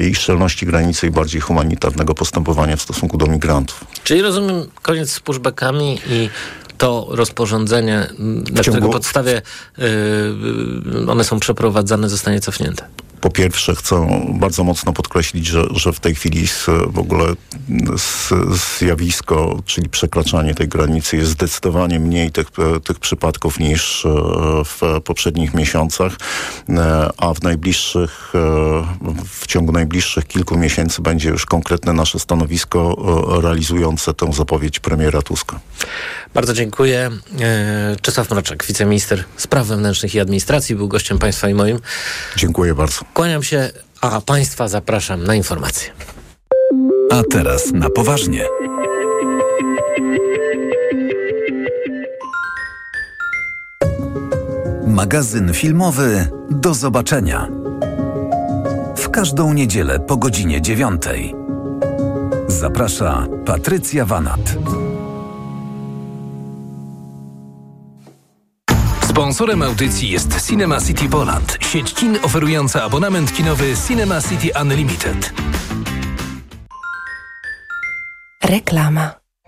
i 0.00 0.14
szczelności 0.14 0.66
granicy 0.66 1.06
i 1.06 1.10
bardziej 1.10 1.40
humanitarnego 1.40 2.14
postępowania 2.14 2.76
w 2.76 2.82
stosunku 2.82 3.18
do 3.18 3.26
migrantów. 3.26 3.84
Czyli 4.04 4.22
rozumiem 4.22 4.66
koniec 4.82 5.12
z 5.12 5.20
pushbackami 5.20 5.98
i 6.08 6.28
to 6.78 7.06
rozporządzenie, 7.10 8.06
na 8.52 8.62
którego 8.62 8.88
podstawie 8.88 9.42
yy, 9.78 11.10
one 11.10 11.24
są 11.24 11.40
przeprowadzane, 11.40 12.08
zostanie 12.08 12.40
cofnięte. 12.40 12.84
Po 13.20 13.30
pierwsze 13.30 13.74
chcę 13.74 14.24
bardzo 14.34 14.64
mocno 14.64 14.92
podkreślić, 14.92 15.46
że, 15.46 15.64
że 15.70 15.92
w 15.92 16.00
tej 16.00 16.14
chwili 16.14 16.46
w 16.86 16.98
ogóle 16.98 17.34
zjawisko, 18.78 19.62
czyli 19.66 19.88
przekraczanie 19.88 20.54
tej 20.54 20.68
granicy 20.68 21.16
jest 21.16 21.30
zdecydowanie 21.30 22.00
mniej 22.00 22.32
tych, 22.32 22.46
tych 22.84 22.98
przypadków 22.98 23.58
niż 23.58 24.06
e, 24.06 24.08
w 24.64 25.00
poprzednich 25.04 25.54
miesiącach, 25.54 26.12
e, 26.68 27.10
a 27.16 27.34
w 27.34 27.42
najbliższych, 27.42 28.32
e, 28.34 28.38
w 29.28 29.46
ciągu 29.46 29.72
najbliższych 29.72 30.26
kilku 30.26 30.58
miesięcy 30.58 31.02
będzie 31.02 31.30
już 31.30 31.46
konkretne 31.46 31.92
nasze 31.92 32.18
stanowisko 32.18 32.96
realizujące 33.42 34.14
tę 34.14 34.32
zapowiedź 34.32 34.80
premiera 34.80 35.22
Tuska. 35.22 35.60
Bardzo 36.34 36.52
dziękuję. 36.52 37.10
Czesław 38.02 38.30
Mroczek, 38.30 38.66
wiceminister 38.66 39.24
spraw 39.36 39.66
wewnętrznych 39.66 40.14
i 40.14 40.20
administracji, 40.20 40.76
był 40.76 40.88
gościem 40.88 41.18
Państwa 41.18 41.48
i 41.48 41.54
moim. 41.54 41.78
Dziękuję 42.36 42.74
bardzo. 42.74 43.00
Kłaniam 43.14 43.42
się, 43.42 43.70
a 44.00 44.20
Państwa 44.20 44.68
zapraszam 44.68 45.24
na 45.24 45.34
informacje. 45.34 45.90
A 47.10 47.22
teraz 47.30 47.72
na 47.72 47.90
poważnie. 47.90 48.44
Magazyn 54.86 55.54
filmowy 55.54 56.26
Do 56.50 56.74
zobaczenia. 56.74 57.48
W 58.96 59.08
każdą 59.08 59.52
niedzielę 59.52 60.00
po 60.00 60.16
godzinie 60.16 60.62
dziewiątej. 60.62 61.34
Zaprasza 62.48 63.26
Patrycja 63.46 64.04
Wanat. 64.04 64.40
Sponsorem 69.10 69.62
audycji 69.62 70.10
jest 70.10 70.46
Cinema 70.48 70.80
City 70.80 71.08
Poland, 71.08 71.58
sieć 71.60 71.94
kin 71.94 72.18
oferująca 72.22 72.82
abonament 72.82 73.32
kinowy 73.32 73.74
Cinema 73.88 74.20
City 74.22 74.50
Unlimited. 74.62 75.32
Reklama. 78.42 79.19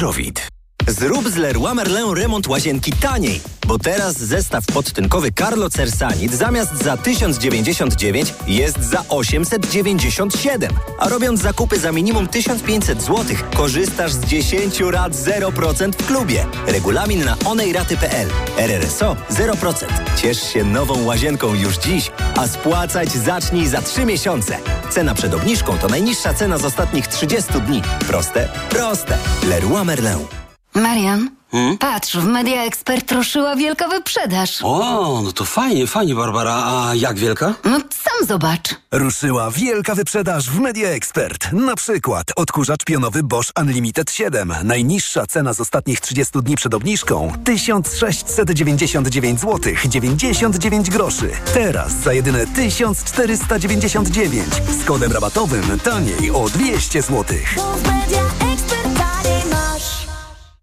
Hydrowid. 0.00 0.59
Zrób 0.88 1.28
z 1.28 1.36
Leroy 1.36 1.74
Merlin 1.74 2.14
remont 2.14 2.48
łazienki 2.48 2.92
taniej, 2.92 3.40
bo 3.66 3.78
teraz 3.78 4.16
zestaw 4.16 4.66
podtynkowy 4.66 5.32
Carlo 5.32 5.70
Cersanit 5.70 6.34
zamiast 6.34 6.82
za 6.82 6.96
1099 6.96 8.34
jest 8.46 8.82
za 8.82 9.04
897. 9.08 10.72
A 10.98 11.08
robiąc 11.08 11.40
zakupy 11.40 11.78
za 11.78 11.92
minimum 11.92 12.28
1500 12.28 13.02
zł, 13.02 13.36
korzystasz 13.56 14.12
z 14.12 14.20
10 14.20 14.80
rat 14.80 15.12
0% 15.12 15.92
w 15.92 16.06
klubie. 16.06 16.46
Regulamin 16.66 17.24
na 17.24 17.36
onejraty.pl. 17.44 18.28
RRSO 18.58 19.16
0%. 19.30 19.84
Ciesz 20.16 20.52
się 20.52 20.64
nową 20.64 21.04
łazienką 21.04 21.54
już 21.54 21.78
dziś, 21.78 22.10
a 22.36 22.48
spłacać 22.48 23.12
zacznij 23.12 23.66
za 23.66 23.82
3 23.82 24.04
miesiące. 24.04 24.56
Cena 24.90 25.14
przed 25.14 25.34
obniżką 25.34 25.78
to 25.78 25.88
najniższa 25.88 26.34
cena 26.34 26.58
z 26.58 26.64
ostatnich 26.64 27.06
30 27.06 27.52
dni. 27.66 27.82
Proste? 28.08 28.48
Proste. 28.70 29.18
Leroy 29.48 29.84
Merlin. 29.84 30.39
Marian, 30.74 31.30
hmm? 31.50 31.78
patrz, 31.78 32.16
w 32.16 32.26
Media 32.26 32.62
Expert 32.62 33.12
ruszyła 33.12 33.56
wielka 33.56 33.88
wyprzedaż. 33.88 34.58
O, 34.62 35.20
no 35.24 35.32
to 35.32 35.44
fajnie, 35.44 35.86
fajnie, 35.86 36.14
Barbara. 36.14 36.62
A 36.66 36.94
jak 36.94 37.18
wielka? 37.18 37.54
No 37.64 37.78
sam 37.78 38.28
zobacz. 38.28 38.68
Ruszyła 38.92 39.50
wielka 39.50 39.94
wyprzedaż 39.94 40.50
w 40.50 40.60
Media 40.60 40.88
Expert. 40.88 41.52
Na 41.52 41.76
przykład 41.76 42.26
odkurzacz 42.36 42.84
pionowy 42.84 43.22
Bosch 43.22 43.52
Unlimited 43.60 44.12
7. 44.12 44.52
Najniższa 44.64 45.26
cena 45.26 45.54
z 45.54 45.60
ostatnich 45.60 46.00
30 46.00 46.38
dni 46.42 46.56
przed 46.56 46.74
obniżką 46.74 47.32
1699 47.44 49.40
zł 49.40 49.72
99 49.84 50.90
groszy. 50.90 51.30
Teraz 51.54 51.92
za 51.92 52.12
jedyne 52.12 52.46
1499 52.46 54.46
z 54.82 54.84
kodem 54.84 55.12
rabatowym 55.12 55.80
taniej 55.80 56.30
o 56.30 56.48
200 56.48 57.02
zł. 57.02 57.36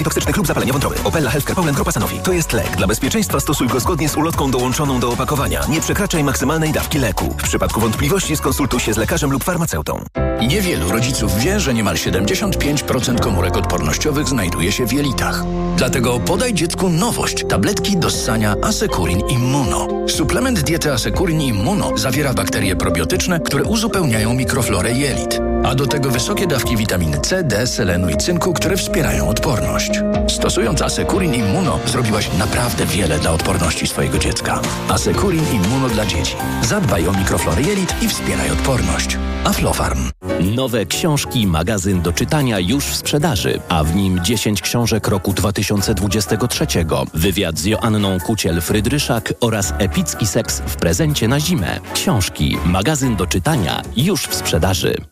toksycznych 0.00 0.22
astmatycznych 0.22 0.36
lub 0.36 0.46
zapalenia 0.46 0.72
wątroby. 0.72 0.96
Opella 1.04 1.30
Healthcare 1.30 1.56
Poland 1.56 1.76
Grupa 1.76 1.92
Sanofi. 1.92 2.18
To 2.18 2.32
jest 2.32 2.52
lek. 2.52 2.76
Dla 2.76 2.86
bezpieczeństwa 2.86 3.40
stosuj 3.40 3.68
go 3.68 3.80
zgodnie 3.80 4.08
z 4.08 4.16
ulotką 4.16 4.50
dołączoną 4.50 5.00
do 5.00 5.12
opakowania. 5.12 5.60
Nie 5.68 5.80
przekraczaj 5.80 6.24
maksymalnej 6.24 6.72
dawki 6.72 6.98
leku. 6.98 7.34
W 7.38 7.42
przypadku 7.42 7.80
wątpliwości 7.80 8.36
skonsultuj 8.36 8.80
się 8.80 8.94
z 8.94 8.96
lekarzem 8.96 9.32
lub 9.32 9.44
farmaceutą. 9.44 10.04
Niewielu 10.48 10.92
rodziców 10.92 11.38
wie, 11.38 11.60
że 11.60 11.74
niemal 11.74 11.96
75% 11.96 13.20
komórek 13.20 13.56
odpornościowych 13.56 14.28
znajduje 14.28 14.72
się 14.72 14.86
w 14.86 14.92
jelitach. 14.92 15.44
Dlatego 15.76 16.20
podaj 16.20 16.54
dziecku 16.54 16.88
nowość. 16.88 17.44
Tabletki 17.48 17.96
do 17.96 18.10
ssania 18.10 18.54
Asekurin 18.62 19.20
Immuno. 19.20 19.88
Suplement 20.08 20.60
diety 20.60 20.92
Asekurin 20.92 21.40
Immuno 21.40 21.98
zawiera 21.98 22.34
bakterie 22.34 22.76
probiotyczne, 22.76 23.40
które 23.40 23.64
uzupełniają 23.64 24.34
mikroflorę 24.34 24.92
jelit. 24.92 25.51
A 25.64 25.74
do 25.74 25.86
tego 25.86 26.10
wysokie 26.10 26.46
dawki 26.46 26.76
witaminy 26.76 27.20
C, 27.20 27.44
D, 27.44 27.66
selenu 27.66 28.08
i 28.08 28.16
cynku, 28.16 28.52
które 28.52 28.76
wspierają 28.76 29.28
odporność. 29.28 29.90
Stosując 30.28 30.82
Asekurin 30.82 31.34
Immuno 31.34 31.78
zrobiłaś 31.86 32.30
naprawdę 32.38 32.86
wiele 32.86 33.18
dla 33.18 33.30
odporności 33.30 33.86
swojego 33.86 34.18
dziecka. 34.18 34.60
Asekurin 34.88 35.44
Immuno 35.52 35.88
dla 35.88 36.06
dzieci. 36.06 36.36
Zadbaj 36.62 37.08
o 37.08 37.12
mikroflorę 37.12 37.62
jelit 37.62 38.02
i 38.02 38.08
wspieraj 38.08 38.50
odporność. 38.50 39.18
Aflofarm. 39.44 40.10
Nowe 40.54 40.86
książki, 40.86 41.46
magazyn 41.46 42.02
do 42.02 42.12
czytania 42.12 42.58
już 42.58 42.84
w 42.84 42.96
sprzedaży, 42.96 43.60
a 43.68 43.84
w 43.84 43.94
nim 43.94 44.24
10 44.24 44.62
książek 44.62 45.08
roku 45.08 45.32
2023. 45.32 46.66
Wywiad 47.14 47.58
z 47.58 47.64
Joanną 47.64 48.18
Kuciel-Frydryszak 48.18 49.32
oraz 49.40 49.74
epicki 49.78 50.26
seks 50.26 50.62
w 50.66 50.76
prezencie 50.76 51.28
na 51.28 51.40
zimę. 51.40 51.80
Książki, 51.94 52.56
magazyn 52.64 53.16
do 53.16 53.26
czytania 53.26 53.82
już 53.96 54.26
w 54.26 54.34
sprzedaży. 54.34 55.11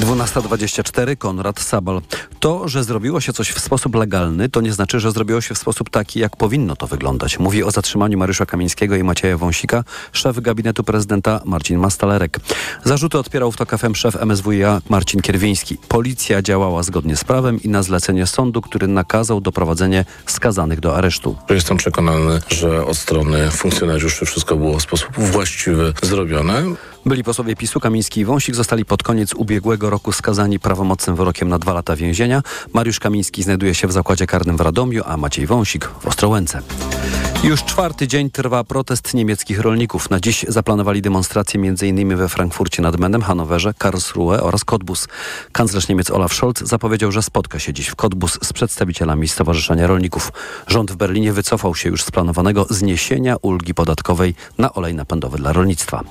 12.24 0.00 1.16
Konrad 1.16 1.60
Sabal. 1.60 2.00
To, 2.40 2.68
że 2.68 2.84
zrobiło 2.84 3.20
się 3.20 3.32
coś 3.32 3.50
w 3.50 3.60
sposób 3.60 3.94
legalny, 3.94 4.48
to 4.48 4.60
nie 4.60 4.72
znaczy, 4.72 5.00
że 5.00 5.12
zrobiło 5.12 5.40
się 5.40 5.54
w 5.54 5.58
sposób 5.58 5.90
taki, 5.90 6.20
jak 6.20 6.36
powinno 6.36 6.76
to 6.76 6.86
wyglądać. 6.86 7.38
Mówi 7.38 7.64
o 7.64 7.70
zatrzymaniu 7.70 8.18
Mariusza 8.18 8.46
Kamińskiego 8.46 8.96
i 8.96 9.02
Macieja 9.02 9.38
Wąsika 9.38 9.84
szef 10.12 10.40
gabinetu 10.40 10.84
prezydenta 10.84 11.40
Marcin 11.44 11.78
Mastalerek. 11.78 12.40
Zarzuty 12.84 13.18
odpierał 13.18 13.52
w 13.52 13.56
TOK 13.56 13.70
FM 13.78 13.94
szef 13.94 14.16
MSWiA 14.24 14.80
Marcin 14.88 15.20
Kierwiński. 15.20 15.78
Policja 15.88 16.42
działała 16.42 16.82
zgodnie 16.82 17.16
z 17.16 17.24
prawem 17.24 17.62
i 17.62 17.68
na 17.68 17.82
zlecenie 17.82 18.26
sądu, 18.26 18.62
który 18.62 18.88
nakazał 18.88 19.40
doprowadzenie 19.40 20.04
skazanych 20.26 20.80
do 20.80 20.96
aresztu. 20.96 21.36
Jestem 21.50 21.76
przekonany, 21.76 22.40
że 22.50 22.86
od 22.86 22.96
strony 22.96 23.50
funkcjonariuszy 23.50 24.26
wszystko 24.26 24.56
było 24.56 24.78
w 24.78 24.82
sposób 24.82 25.08
właściwy 25.16 25.92
zrobione. 26.02 26.62
Byli 27.06 27.24
posłowie 27.24 27.56
PiSu 27.56 27.80
Kamiński 27.80 28.20
i 28.20 28.24
Wąsik 28.24 28.54
zostali 28.54 28.84
pod 28.84 29.02
koniec 29.02 29.34
ubiegłego 29.34 29.90
roku 29.90 30.12
skazani 30.12 30.58
prawomocnym 30.58 31.16
wyrokiem 31.16 31.48
na 31.48 31.58
dwa 31.58 31.72
lata 31.72 31.96
więzienia. 31.96 32.42
Mariusz 32.72 33.00
Kamiński 33.00 33.42
znajduje 33.42 33.74
się 33.74 33.88
w 33.88 33.92
zakładzie 33.92 34.26
karnym 34.26 34.56
w 34.56 34.60
Radomiu, 34.60 35.02
a 35.06 35.16
Maciej 35.16 35.46
Wąsik 35.46 35.90
w 36.00 36.06
Ostrołęce. 36.06 36.62
Już 37.44 37.64
czwarty 37.64 38.08
dzień 38.08 38.30
trwa 38.30 38.64
protest 38.64 39.14
niemieckich 39.14 39.60
rolników. 39.60 40.10
Na 40.10 40.20
dziś 40.20 40.44
zaplanowali 40.48 41.02
demonstracje 41.02 41.60
m.in. 41.60 42.16
we 42.16 42.28
Frankfurcie 42.28 42.82
nad 42.82 42.98
Menem, 42.98 43.22
Hanowerze, 43.22 43.74
Karlsruhe 43.78 44.42
oraz 44.42 44.64
Cottbus. 44.64 45.08
Kanclerz 45.52 45.88
Niemiec 45.88 46.10
Olaf 46.10 46.34
Scholz 46.34 46.60
zapowiedział, 46.60 47.12
że 47.12 47.22
spotka 47.22 47.58
się 47.58 47.72
dziś 47.72 47.88
w 47.88 47.96
Cottbus 47.96 48.38
z 48.42 48.52
przedstawicielami 48.52 49.28
Stowarzyszenia 49.28 49.86
Rolników. 49.86 50.32
Rząd 50.66 50.92
w 50.92 50.96
Berlinie 50.96 51.32
wycofał 51.32 51.74
się 51.74 51.88
już 51.88 52.02
z 52.02 52.10
planowanego 52.10 52.66
zniesienia 52.70 53.36
ulgi 53.42 53.74
podatkowej 53.74 54.34
na 54.58 54.72
olej 54.72 54.94
napędowy 54.94 55.38
dla 55.38 55.52
rolnictwa. 55.52 56.02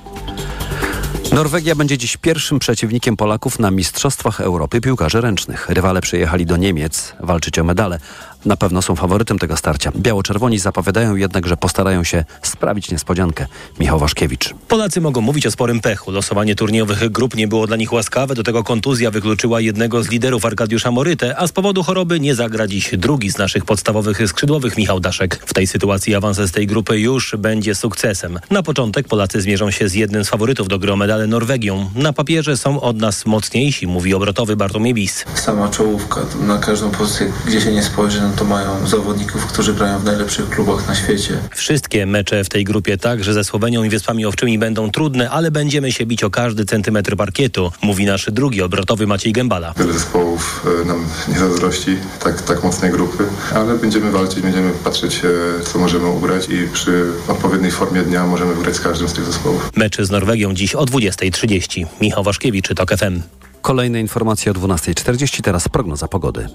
Norwegia 1.36 1.74
będzie 1.74 1.98
dziś 1.98 2.16
pierwszym 2.16 2.58
przeciwnikiem 2.58 3.16
Polaków 3.16 3.58
na 3.58 3.70
Mistrzostwach 3.70 4.40
Europy 4.40 4.80
Piłkarzy 4.80 5.20
Ręcznych. 5.20 5.68
Rywale 5.68 6.00
przyjechali 6.00 6.46
do 6.46 6.56
Niemiec 6.56 7.12
walczyć 7.20 7.58
o 7.58 7.64
medale. 7.64 7.98
Na 8.46 8.56
pewno 8.56 8.82
są 8.82 8.96
faworytem 8.96 9.38
tego 9.38 9.56
starcia. 9.56 9.92
Biało-czerwoni 9.96 10.58
zapowiadają 10.58 11.16
jednak, 11.16 11.46
że 11.46 11.56
postarają 11.56 12.04
się 12.04 12.24
sprawić 12.42 12.90
niespodziankę. 12.90 13.46
Michał 13.80 13.98
Waszkiewicz. 13.98 14.54
Polacy 14.68 15.00
mogą 15.00 15.20
mówić 15.20 15.46
o 15.46 15.50
sporym 15.50 15.80
pechu. 15.80 16.10
Losowanie 16.10 16.54
turniejowych 16.54 17.08
grup 17.08 17.34
nie 17.36 17.48
było 17.48 17.66
dla 17.66 17.76
nich 17.76 17.92
łaskawe. 17.92 18.34
Do 18.34 18.42
tego 18.42 18.64
kontuzja 18.64 19.10
wykluczyła 19.10 19.60
jednego 19.60 20.02
z 20.02 20.08
liderów 20.10 20.44
Arkadiusza 20.44 20.90
Morytę, 20.90 21.38
a 21.38 21.46
z 21.46 21.52
powodu 21.52 21.82
choroby 21.82 22.20
nie 22.20 22.34
zagra 22.34 22.66
dziś 22.66 22.90
drugi 22.96 23.30
z 23.32 23.38
naszych 23.38 23.64
podstawowych 23.64 24.28
skrzydłowych 24.28 24.76
Michał 24.76 25.00
Daszek. 25.00 25.42
W 25.46 25.54
tej 25.54 25.66
sytuacji 25.66 26.14
awans 26.14 26.36
z 26.36 26.52
tej 26.52 26.66
grupy 26.66 27.00
już 27.00 27.34
będzie 27.38 27.74
sukcesem. 27.74 28.38
Na 28.50 28.62
początek 28.62 29.08
Polacy 29.08 29.40
zmierzą 29.40 29.70
się 29.70 29.88
z 29.88 29.94
jednym 29.94 30.24
z 30.24 30.28
faworytów 30.28 30.68
do 30.68 30.78
gry 30.78 30.92
o 30.92 30.96
medale 30.96 31.26
Norwegią. 31.26 31.90
Na 31.94 32.12
papierze 32.12 32.56
są 32.56 32.80
od 32.80 32.96
nas 32.96 33.26
mocniejsi, 33.26 33.86
mówi 33.86 34.14
obrotowy 34.14 34.56
Bartłomiej 34.56 34.94
Bis. 34.94 35.24
Sama 35.34 35.68
czołówka, 35.68 36.20
na 36.40 36.58
każdą 36.58 36.90
pozycję, 36.90 37.32
gdzie 37.46 37.60
się 37.60 37.72
nie 37.72 37.82
spojrzy, 37.82 38.20
no 38.22 38.35
to 38.36 38.44
mają 38.44 38.86
zawodników, 38.86 39.46
którzy 39.46 39.74
grają 39.74 39.98
w 39.98 40.04
najlepszych 40.04 40.48
klubach 40.48 40.88
na 40.88 40.94
świecie. 40.94 41.38
Wszystkie 41.54 42.06
mecze 42.06 42.44
w 42.44 42.48
tej 42.48 42.64
grupie 42.64 42.98
także 42.98 43.34
ze 43.34 43.44
Słowenią 43.44 43.84
i 43.84 43.88
Wyspami 43.88 44.26
Owczymi 44.26 44.58
będą 44.58 44.90
trudne, 44.90 45.30
ale 45.30 45.50
będziemy 45.50 45.92
się 45.92 46.06
bić 46.06 46.24
o 46.24 46.30
każdy 46.30 46.64
centymetr 46.64 47.16
parkietu, 47.16 47.72
mówi 47.82 48.06
nasz 48.06 48.30
drugi 48.32 48.62
obrotowy 48.62 49.06
Maciej 49.06 49.32
Gębala. 49.32 49.74
Wiele 49.78 49.92
zespołów 49.92 50.66
e, 50.82 50.84
nam 50.84 51.06
nie 51.28 51.38
zazdrości 51.38 51.96
tak, 52.24 52.42
tak 52.42 52.64
mocnej 52.64 52.90
grupy, 52.90 53.24
ale 53.54 53.78
będziemy 53.78 54.10
walczyć, 54.10 54.40
będziemy 54.40 54.70
patrzeć, 54.84 55.22
e, 55.24 55.64
co 55.64 55.78
możemy 55.78 56.06
ugrać 56.06 56.48
i 56.48 56.68
przy 56.72 57.12
odpowiedniej 57.28 57.70
formie 57.70 58.02
dnia 58.02 58.26
możemy 58.26 58.54
wygrać 58.54 58.76
z 58.76 58.80
każdym 58.80 59.08
z 59.08 59.12
tych 59.12 59.24
zespołów. 59.24 59.70
Mecze 59.76 60.06
z 60.06 60.10
Norwegią 60.10 60.54
dziś 60.54 60.74
o 60.74 60.84
20.30. 60.84 61.86
Michał 62.00 62.24
Waszkiewicz, 62.24 62.74
TOK 62.74 62.90
FM. 62.96 63.20
Kolejne 63.62 64.00
informacje 64.00 64.52
o 64.52 64.54
12.40, 64.54 65.42
teraz 65.42 65.68
prognoza 65.68 66.08
pogody. 66.08 66.48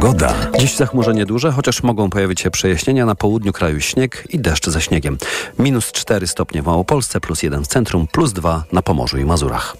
Pogoda. 0.00 0.34
Dziś 0.58 0.76
zachmurzenie 0.76 1.26
duże, 1.26 1.52
chociaż 1.52 1.82
mogą 1.82 2.10
pojawić 2.10 2.40
się 2.40 2.50
przejaśnienia. 2.50 3.06
Na 3.06 3.14
południu 3.14 3.52
kraju 3.52 3.80
śnieg 3.80 4.24
i 4.30 4.38
deszcz 4.38 4.68
ze 4.68 4.80
śniegiem. 4.80 5.18
Minus 5.58 5.92
4 5.92 6.26
stopnie 6.26 6.62
w 6.62 6.66
Małopolsce, 6.66 7.20
plus 7.20 7.42
1 7.42 7.64
w 7.64 7.66
centrum, 7.66 8.06
plus 8.12 8.32
2 8.32 8.64
na 8.72 8.82
Pomorzu 8.82 9.18
i 9.18 9.24
Mazurach. 9.24 9.76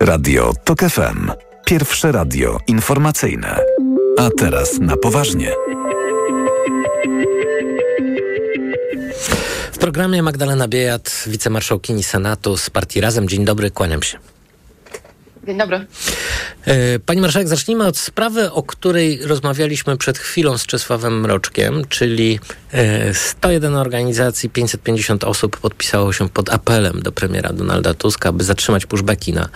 Radio 0.00 0.52
TOK 0.64 0.80
FM. 0.80 1.30
Pierwsze 1.64 2.12
radio 2.12 2.58
informacyjne. 2.66 3.58
A 4.18 4.28
teraz 4.38 4.78
na 4.78 4.96
poważnie. 4.96 5.52
W 9.72 9.78
programie 9.78 10.22
Magdalena 10.22 10.68
Biejat, 10.68 11.24
wicemarszałkini 11.26 12.02
Senatu 12.02 12.56
z 12.56 12.70
partii 12.70 13.00
Razem. 13.00 13.28
Dzień 13.28 13.44
dobry, 13.44 13.70
kłaniam 13.70 14.02
się. 14.02 14.18
Dzień 15.46 15.58
dobry. 15.58 15.86
E, 16.64 16.98
Pani 16.98 17.20
marszałek, 17.20 17.48
zacznijmy 17.48 17.86
od 17.86 17.98
sprawy, 17.98 18.52
o 18.52 18.62
której 18.62 19.20
rozmawialiśmy 19.22 19.96
przed 19.96 20.18
chwilą 20.18 20.58
z 20.58 20.66
Czesławem 20.66 21.20
Mroczkiem, 21.20 21.84
czyli 21.88 22.40
e, 22.72 23.14
101 23.14 23.74
organizacji, 23.74 24.50
550 24.50 25.24
osób 25.24 25.56
podpisało 25.56 26.12
się 26.12 26.28
pod 26.28 26.50
apelem 26.50 27.02
do 27.02 27.12
premiera 27.12 27.52
Donalda 27.52 27.94
Tuska, 27.94 28.32
by 28.32 28.44
zatrzymać 28.44 28.86
pushbacki 28.86 29.32
na 29.32 29.48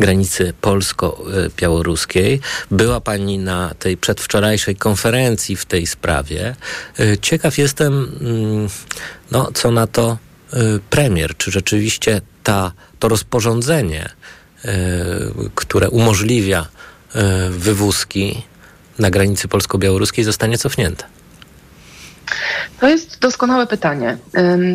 granicy 0.00 0.52
polsko-białoruskiej. 0.60 2.40
Była 2.70 3.00
Pani 3.00 3.38
na 3.38 3.74
tej 3.78 3.96
przedwczorajszej 3.96 4.76
konferencji 4.76 5.56
w 5.56 5.64
tej 5.64 5.86
sprawie. 5.86 6.56
E, 6.98 7.18
Ciekaw 7.18 7.58
jestem, 7.58 8.12
mm, 8.20 8.68
no, 9.30 9.50
co 9.54 9.70
na 9.70 9.86
to 9.86 10.18
e, 10.52 10.56
premier, 10.90 11.36
czy 11.36 11.50
rzeczywiście 11.50 12.20
ta, 12.42 12.72
to 12.98 13.08
rozporządzenie, 13.08 14.10
które 15.54 15.90
umożliwia 15.90 16.66
wywózki 17.50 18.42
na 18.98 19.10
granicy 19.10 19.48
polsko-białoruskiej 19.48 20.24
zostanie 20.24 20.58
cofnięte? 20.58 21.04
To 22.80 22.88
jest 22.88 23.18
doskonałe 23.18 23.66
pytanie. 23.66 24.16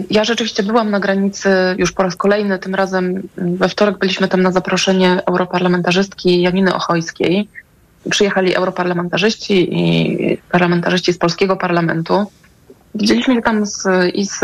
Ja 0.09 0.23
rzeczywiście 0.23 0.63
byłam 0.63 0.91
na 0.91 0.99
granicy 0.99 1.49
już 1.77 1.91
po 1.91 2.03
raz 2.03 2.15
kolejny, 2.15 2.59
tym 2.59 2.75
razem 2.75 3.29
we 3.37 3.69
wtorek 3.69 3.97
byliśmy 3.97 4.27
tam 4.27 4.41
na 4.41 4.51
zaproszenie 4.51 5.21
europarlamentarzystki 5.25 6.41
Janiny 6.41 6.75
Ochojskiej. 6.75 7.47
przyjechali 8.09 8.55
europarlamentarzyści 8.55 9.79
i 9.79 10.37
parlamentarzyści 10.51 11.13
z 11.13 11.17
polskiego 11.17 11.55
parlamentu. 11.57 12.25
Widzieliśmy 12.95 13.35
się 13.35 13.41
tam 13.41 13.65
z, 13.65 13.87
i 14.13 14.25
z 14.25 14.39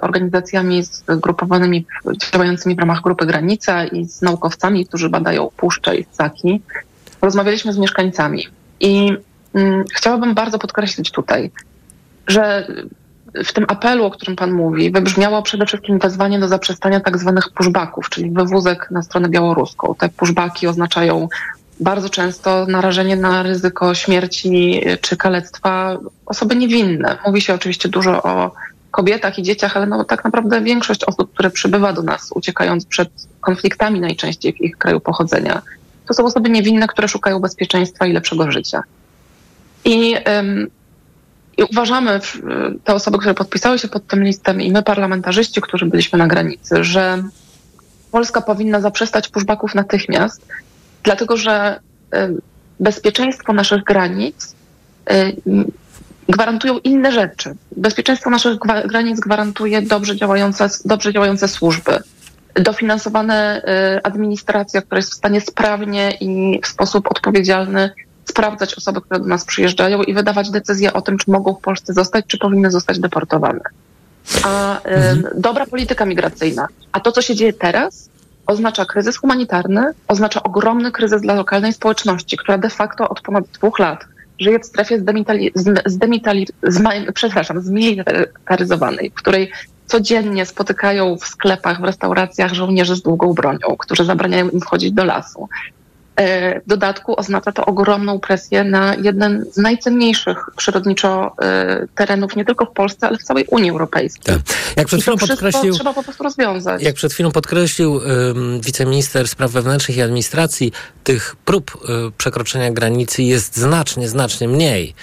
organizacjami 0.00 0.82
zgrupowanymi, 0.84 1.86
działającymi 2.32 2.76
w 2.76 2.78
ramach 2.78 3.02
Grupy 3.02 3.26
Granica 3.26 3.84
i 3.84 4.04
z 4.04 4.22
naukowcami, 4.22 4.86
którzy 4.86 5.08
badają 5.08 5.50
puszcze 5.56 5.96
i 5.96 6.04
ssaki. 6.04 6.62
Rozmawialiśmy 7.22 7.72
z 7.72 7.78
mieszkańcami 7.78 8.46
i 8.80 9.16
mm, 9.54 9.84
chciałabym 9.94 10.34
bardzo 10.34 10.58
podkreślić 10.58 11.10
tutaj, 11.10 11.50
że 12.26 12.66
w 13.44 13.52
tym 13.52 13.64
apelu, 13.68 14.04
o 14.04 14.10
którym 14.10 14.36
Pan 14.36 14.52
mówi, 14.52 14.90
wybrzmiało 14.90 15.42
przede 15.42 15.66
wszystkim 15.66 15.98
wezwanie 15.98 16.38
do 16.38 16.48
zaprzestania 16.48 17.00
tak 17.00 17.18
zwanych 17.18 17.48
pushbacków, 17.54 18.10
czyli 18.10 18.30
wywózek 18.30 18.88
na 18.90 19.02
stronę 19.02 19.28
białoruską. 19.28 19.94
Te 19.98 20.08
pushbacki 20.08 20.66
oznaczają 20.66 21.28
bardzo 21.80 22.08
często 22.08 22.66
narażenie 22.66 23.16
na 23.16 23.42
ryzyko 23.42 23.94
śmierci 23.94 24.82
czy 25.00 25.16
kalectwa 25.16 25.98
osoby 26.26 26.56
niewinne. 26.56 27.18
Mówi 27.26 27.40
się 27.40 27.54
oczywiście 27.54 27.88
dużo 27.88 28.22
o 28.22 28.52
kobietach 28.90 29.38
i 29.38 29.42
dzieciach, 29.42 29.76
ale 29.76 29.86
no, 29.86 30.04
tak 30.04 30.24
naprawdę 30.24 30.60
większość 30.60 31.04
osób, 31.04 31.32
które 31.32 31.50
przybywa 31.50 31.92
do 31.92 32.02
nas, 32.02 32.32
uciekając 32.34 32.86
przed 32.86 33.08
konfliktami 33.40 34.00
najczęściej 34.00 34.52
w 34.52 34.60
ich 34.60 34.78
kraju 34.78 35.00
pochodzenia, 35.00 35.62
to 36.08 36.14
są 36.14 36.24
osoby 36.24 36.50
niewinne, 36.50 36.86
które 36.86 37.08
szukają 37.08 37.40
bezpieczeństwa 37.40 38.06
i 38.06 38.12
lepszego 38.12 38.50
życia. 38.50 38.82
I, 39.84 40.14
ym, 40.38 40.70
i 41.56 41.62
uważamy, 41.62 42.20
te 42.84 42.94
osoby, 42.94 43.18
które 43.18 43.34
podpisały 43.34 43.78
się 43.78 43.88
pod 43.88 44.06
tym 44.06 44.24
listem 44.24 44.60
i 44.60 44.72
my 44.72 44.82
parlamentarzyści, 44.82 45.60
którzy 45.60 45.86
byliśmy 45.86 46.18
na 46.18 46.26
granicy, 46.26 46.84
że 46.84 47.22
Polska 48.10 48.40
powinna 48.40 48.80
zaprzestać 48.80 49.28
pushbacków 49.28 49.74
natychmiast, 49.74 50.46
dlatego 51.02 51.36
że 51.36 51.80
bezpieczeństwo 52.80 53.52
naszych 53.52 53.84
granic 53.84 54.54
gwarantują 56.28 56.78
inne 56.78 57.12
rzeczy. 57.12 57.54
Bezpieczeństwo 57.76 58.30
naszych 58.30 58.58
granic 58.86 59.20
gwarantuje 59.20 59.82
dobrze 59.82 60.16
działające, 60.16 60.68
dobrze 60.84 61.12
działające 61.12 61.48
służby, 61.48 61.98
dofinansowane 62.54 63.62
administracja, 64.02 64.82
która 64.82 64.98
jest 64.98 65.10
w 65.10 65.16
stanie 65.16 65.40
sprawnie 65.40 66.10
i 66.20 66.60
w 66.64 66.66
sposób 66.66 67.10
odpowiedzialny 67.10 67.90
sprawdzać 68.24 68.74
osoby, 68.74 69.00
które 69.00 69.20
do 69.20 69.26
nas 69.26 69.44
przyjeżdżają 69.44 70.02
i 70.02 70.14
wydawać 70.14 70.50
decyzje 70.50 70.92
o 70.92 71.02
tym, 71.02 71.18
czy 71.18 71.30
mogą 71.30 71.54
w 71.54 71.60
Polsce 71.60 71.92
zostać, 71.92 72.24
czy 72.26 72.38
powinny 72.38 72.70
zostać 72.70 72.98
deportowane. 72.98 73.60
A 74.44 74.80
mhm. 74.82 75.24
dobra 75.34 75.66
polityka 75.66 76.06
migracyjna. 76.06 76.66
A 76.92 77.00
to, 77.00 77.12
co 77.12 77.22
się 77.22 77.34
dzieje 77.34 77.52
teraz, 77.52 78.08
oznacza 78.50 78.84
kryzys 78.84 79.16
humanitarny, 79.16 79.92
oznacza 80.08 80.42
ogromny 80.42 80.92
kryzys 80.92 81.22
dla 81.22 81.34
lokalnej 81.34 81.72
społeczności, 81.72 82.36
która 82.36 82.58
de 82.58 82.70
facto 82.70 83.08
od 83.08 83.20
ponad 83.20 83.44
dwóch 83.44 83.78
lat 83.78 84.04
żyje 84.38 84.58
w 84.58 84.66
strefie 84.66 84.98
zdemitali, 85.86 86.46
przepraszam, 87.14 87.62
zmilitaryzowanej, 87.62 89.10
w 89.10 89.14
której 89.14 89.52
codziennie 89.86 90.46
spotykają 90.46 91.16
w 91.16 91.26
sklepach, 91.26 91.80
w 91.80 91.84
restauracjach 91.84 92.54
żołnierze 92.54 92.96
z 92.96 93.02
długą 93.02 93.34
bronią, 93.34 93.76
którzy 93.78 94.04
zabraniają 94.04 94.48
im 94.48 94.60
wchodzić 94.60 94.92
do 94.92 95.04
lasu. 95.04 95.48
E, 96.20 96.60
w 96.60 96.66
dodatku 96.66 97.20
oznacza 97.20 97.52
to 97.52 97.66
ogromną 97.66 98.20
presję 98.20 98.64
na 98.64 98.94
jeden 98.94 99.44
z 99.52 99.56
najcenniejszych 99.56 100.36
przyrodniczo 100.56 101.36
e, 101.42 101.86
terenów 101.94 102.36
nie 102.36 102.44
tylko 102.44 102.66
w 102.66 102.72
Polsce, 102.72 103.08
ale 103.08 103.18
w 103.18 103.22
całej 103.22 103.44
Unii 103.50 103.70
Europejskiej. 103.70 104.36
Tak. 104.36 104.56
Jak 104.76 104.86
przed 104.86 105.00
chwilą 105.00 105.16
podkreślił, 105.16 105.74
trzeba 105.74 105.92
po 105.92 106.02
prostu 106.02 106.22
rozwiązać. 106.22 106.82
Jak 106.82 106.94
przed 106.94 107.12
chwilą 107.12 107.30
podkreślił 107.30 107.92
um, 107.92 108.60
wiceminister 108.60 109.28
spraw 109.28 109.50
wewnętrznych 109.50 109.96
i 109.96 110.02
administracji, 110.02 110.72
tych 111.04 111.36
prób 111.44 111.88
um, 111.88 112.12
przekroczenia 112.18 112.70
granicy 112.70 113.22
jest 113.22 113.56
znacznie, 113.56 114.08
znacznie 114.08 114.48
mniej 114.48 114.94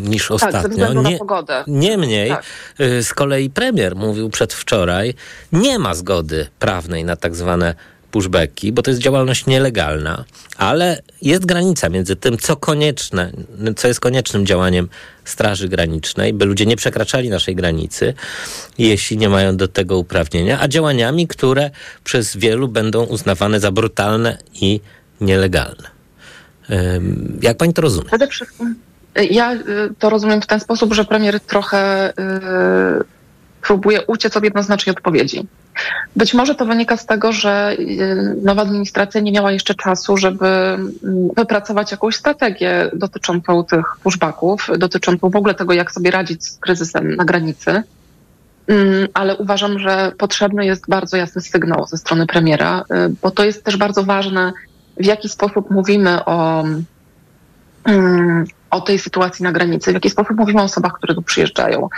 niż 0.00 0.28
tak, 0.28 0.34
ostatnio. 0.34 0.92
Nie, 0.92 1.18
pogodę. 1.18 1.64
Niemniej, 1.66 2.30
tak. 2.30 2.44
z 2.78 3.14
kolei 3.14 3.50
premier 3.50 3.96
mówił 3.96 4.30
przedwczoraj, 4.30 5.14
nie 5.52 5.78
ma 5.78 5.94
zgody 5.94 6.46
prawnej 6.58 7.04
na 7.04 7.16
tak 7.16 7.36
zwane 7.36 7.74
pushbacki, 8.10 8.72
bo 8.72 8.82
to 8.82 8.90
jest 8.90 9.00
działalność 9.00 9.46
nielegalna, 9.46 10.24
ale 10.56 11.02
jest 11.22 11.46
granica 11.46 11.88
między 11.88 12.16
tym, 12.16 12.38
co 12.38 12.56
konieczne, 12.56 13.32
co 13.76 13.88
jest 13.88 14.00
koniecznym 14.00 14.46
działaniem 14.46 14.88
Straży 15.24 15.68
Granicznej, 15.68 16.32
by 16.32 16.44
ludzie 16.44 16.66
nie 16.66 16.76
przekraczali 16.76 17.30
naszej 17.30 17.56
granicy, 17.56 18.14
jeśli 18.78 19.16
nie 19.16 19.28
mają 19.28 19.56
do 19.56 19.68
tego 19.68 19.98
uprawnienia, 19.98 20.60
a 20.60 20.68
działaniami, 20.68 21.26
które 21.26 21.70
przez 22.04 22.36
wielu 22.36 22.68
będą 22.68 23.04
uznawane 23.04 23.60
za 23.60 23.70
brutalne 23.72 24.38
i 24.54 24.80
nielegalne. 25.20 25.90
Jak 27.42 27.56
pani 27.56 27.74
to 27.74 27.82
rozumie? 27.82 28.06
Przede 28.06 28.26
wszystkim 28.26 28.74
ja 29.30 29.54
y, 29.54 29.58
to 29.98 30.10
rozumiem 30.10 30.42
w 30.42 30.46
ten 30.46 30.60
sposób, 30.60 30.94
że 30.94 31.04
premier 31.04 31.40
trochę 31.40 32.12
yy, 32.18 33.04
próbuje 33.62 34.02
uciec 34.02 34.36
od 34.36 34.44
jednoznacznej 34.44 34.96
odpowiedzi. 34.96 35.46
Być 36.16 36.34
może 36.34 36.54
to 36.54 36.66
wynika 36.66 36.96
z 36.96 37.06
tego, 37.06 37.32
że 37.32 37.76
y, 37.78 38.36
nowa 38.42 38.62
administracja 38.62 39.20
nie 39.20 39.32
miała 39.32 39.52
jeszcze 39.52 39.74
czasu, 39.74 40.16
żeby 40.16 40.46
mm, 40.46 40.92
wypracować 41.36 41.90
jakąś 41.90 42.16
strategię 42.16 42.90
dotyczącą 42.92 43.64
tych 43.64 43.84
pushbacków, 44.02 44.68
dotyczącą 44.78 45.30
w 45.30 45.36
ogóle 45.36 45.54
tego, 45.54 45.72
jak 45.72 45.92
sobie 45.92 46.10
radzić 46.10 46.44
z 46.44 46.58
kryzysem 46.58 47.16
na 47.16 47.24
granicy. 47.24 47.82
Mm, 48.66 49.08
ale 49.14 49.36
uważam, 49.36 49.78
że 49.78 50.12
potrzebny 50.18 50.66
jest 50.66 50.88
bardzo 50.88 51.16
jasny 51.16 51.42
sygnał 51.42 51.86
ze 51.86 51.96
strony 51.96 52.26
premiera, 52.26 52.80
y, 52.80 52.84
bo 53.22 53.30
to 53.30 53.44
jest 53.44 53.64
też 53.64 53.76
bardzo 53.76 54.04
ważne, 54.04 54.52
w 54.96 55.04
jaki 55.04 55.28
sposób 55.28 55.70
mówimy 55.70 56.24
o, 56.24 56.64
mm, 57.84 58.44
o 58.70 58.80
tej 58.80 58.98
sytuacji 58.98 59.42
na 59.42 59.52
granicy, 59.52 59.90
w 59.90 59.94
jaki 59.94 60.10
sposób 60.10 60.36
mówimy 60.36 60.60
o 60.60 60.64
osobach, 60.64 60.92
które 60.92 61.14
tu 61.14 61.22
przyjeżdżają. 61.22 61.88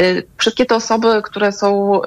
Y, 0.00 0.22
wszystkie 0.36 0.66
te 0.66 0.74
osoby, 0.74 1.22
które 1.24 1.52
są, 1.52 2.00
y, 2.02 2.06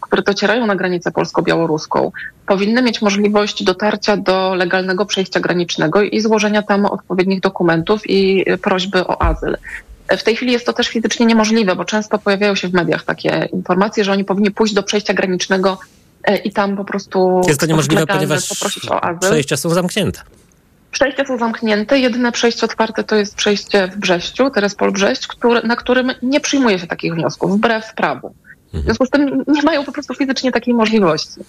które 0.00 0.22
docierają 0.22 0.66
na 0.66 0.76
granicę 0.76 1.10
polsko-białoruską, 1.10 2.12
powinny 2.46 2.82
mieć 2.82 3.02
możliwość 3.02 3.64
dotarcia 3.64 4.16
do 4.16 4.54
legalnego 4.54 5.06
przejścia 5.06 5.40
granicznego 5.40 6.02
i 6.02 6.20
złożenia 6.20 6.62
tam 6.62 6.86
odpowiednich 6.86 7.40
dokumentów 7.40 8.10
i 8.10 8.44
prośby 8.62 9.06
o 9.06 9.22
azyl. 9.22 9.56
W 10.08 10.22
tej 10.22 10.36
chwili 10.36 10.52
jest 10.52 10.66
to 10.66 10.72
też 10.72 10.88
fizycznie 10.88 11.26
niemożliwe, 11.26 11.76
bo 11.76 11.84
często 11.84 12.18
pojawiają 12.18 12.54
się 12.54 12.68
w 12.68 12.72
mediach 12.72 13.04
takie 13.04 13.48
informacje, 13.52 14.04
że 14.04 14.12
oni 14.12 14.24
powinni 14.24 14.50
pójść 14.50 14.74
do 14.74 14.82
przejścia 14.82 15.14
granicznego 15.14 15.78
y, 16.30 16.36
i 16.36 16.52
tam 16.52 16.76
po 16.76 16.84
prostu. 16.84 17.40
Jest 17.48 17.60
to 17.60 17.66
niemożliwe, 17.66 18.06
ponieważ 18.06 18.48
przejścia 19.20 19.56
są 19.56 19.70
zamknięte. 19.70 20.20
Przejścia 20.92 21.24
są 21.24 21.38
zamknięte. 21.38 21.98
Jedyne 21.98 22.32
przejście 22.32 22.66
otwarte 22.66 23.04
to 23.04 23.16
jest 23.16 23.34
przejście 23.34 23.88
w 23.88 23.96
Brześciu, 23.96 24.50
teraz 24.50 24.74
Pol 24.74 24.92
Brześć, 24.92 25.26
który, 25.26 25.62
na 25.62 25.76
którym 25.76 26.12
nie 26.22 26.40
przyjmuje 26.40 26.78
się 26.78 26.86
takich 26.86 27.14
wniosków, 27.14 27.56
wbrew 27.56 27.94
prawu. 27.94 28.34
W 28.72 28.84
związku 28.84 29.06
z 29.06 29.10
tym 29.10 29.44
nie 29.48 29.62
mają 29.62 29.84
po 29.84 29.92
prostu 29.92 30.14
fizycznie 30.14 30.52
takiej 30.52 30.74
możliwości. 30.74 31.40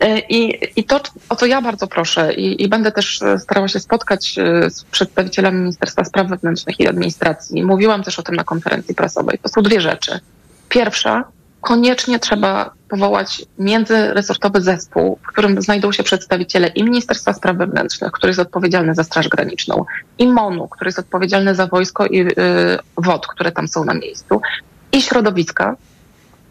E, 0.00 0.18
I, 0.18 0.68
i 0.76 0.84
to, 0.84 1.00
o 1.28 1.36
co 1.36 1.46
ja 1.46 1.62
bardzo 1.62 1.86
proszę, 1.86 2.34
i, 2.34 2.62
i 2.62 2.68
będę 2.68 2.92
też 2.92 3.20
starała 3.38 3.68
się 3.68 3.80
spotkać 3.80 4.38
e, 4.38 4.70
z 4.70 4.84
przedstawicielami 4.84 5.60
Ministerstwa 5.60 6.04
Spraw 6.04 6.28
Wewnętrznych 6.28 6.80
i 6.80 6.88
Administracji, 6.88 7.64
mówiłam 7.64 8.02
też 8.02 8.18
o 8.18 8.22
tym 8.22 8.34
na 8.34 8.44
konferencji 8.44 8.94
prasowej, 8.94 9.38
to 9.42 9.48
są 9.48 9.62
dwie 9.62 9.80
rzeczy. 9.80 10.20
Pierwsza, 10.68 11.24
koniecznie 11.60 12.18
trzeba 12.18 12.79
powołać 12.90 13.42
międzyresortowy 13.58 14.60
zespół, 14.60 15.18
w 15.22 15.26
którym 15.26 15.62
znajdą 15.62 15.92
się 15.92 16.02
przedstawiciele 16.02 16.68
i 16.68 16.84
Ministerstwa 16.84 17.32
Spraw 17.32 17.56
Wewnętrznych, 17.56 18.12
który 18.12 18.30
jest 18.30 18.40
odpowiedzialny 18.40 18.94
za 18.94 19.04
Straż 19.04 19.28
Graniczną, 19.28 19.84
i 20.18 20.26
MONU, 20.28 20.68
który 20.68 20.88
jest 20.88 20.98
odpowiedzialny 20.98 21.54
za 21.54 21.66
wojsko 21.66 22.06
i 22.06 22.20
y, 22.20 22.34
WOD, 22.96 23.26
które 23.26 23.52
tam 23.52 23.68
są 23.68 23.84
na 23.84 23.94
miejscu, 23.94 24.40
i 24.92 25.02
środowiska, 25.02 25.76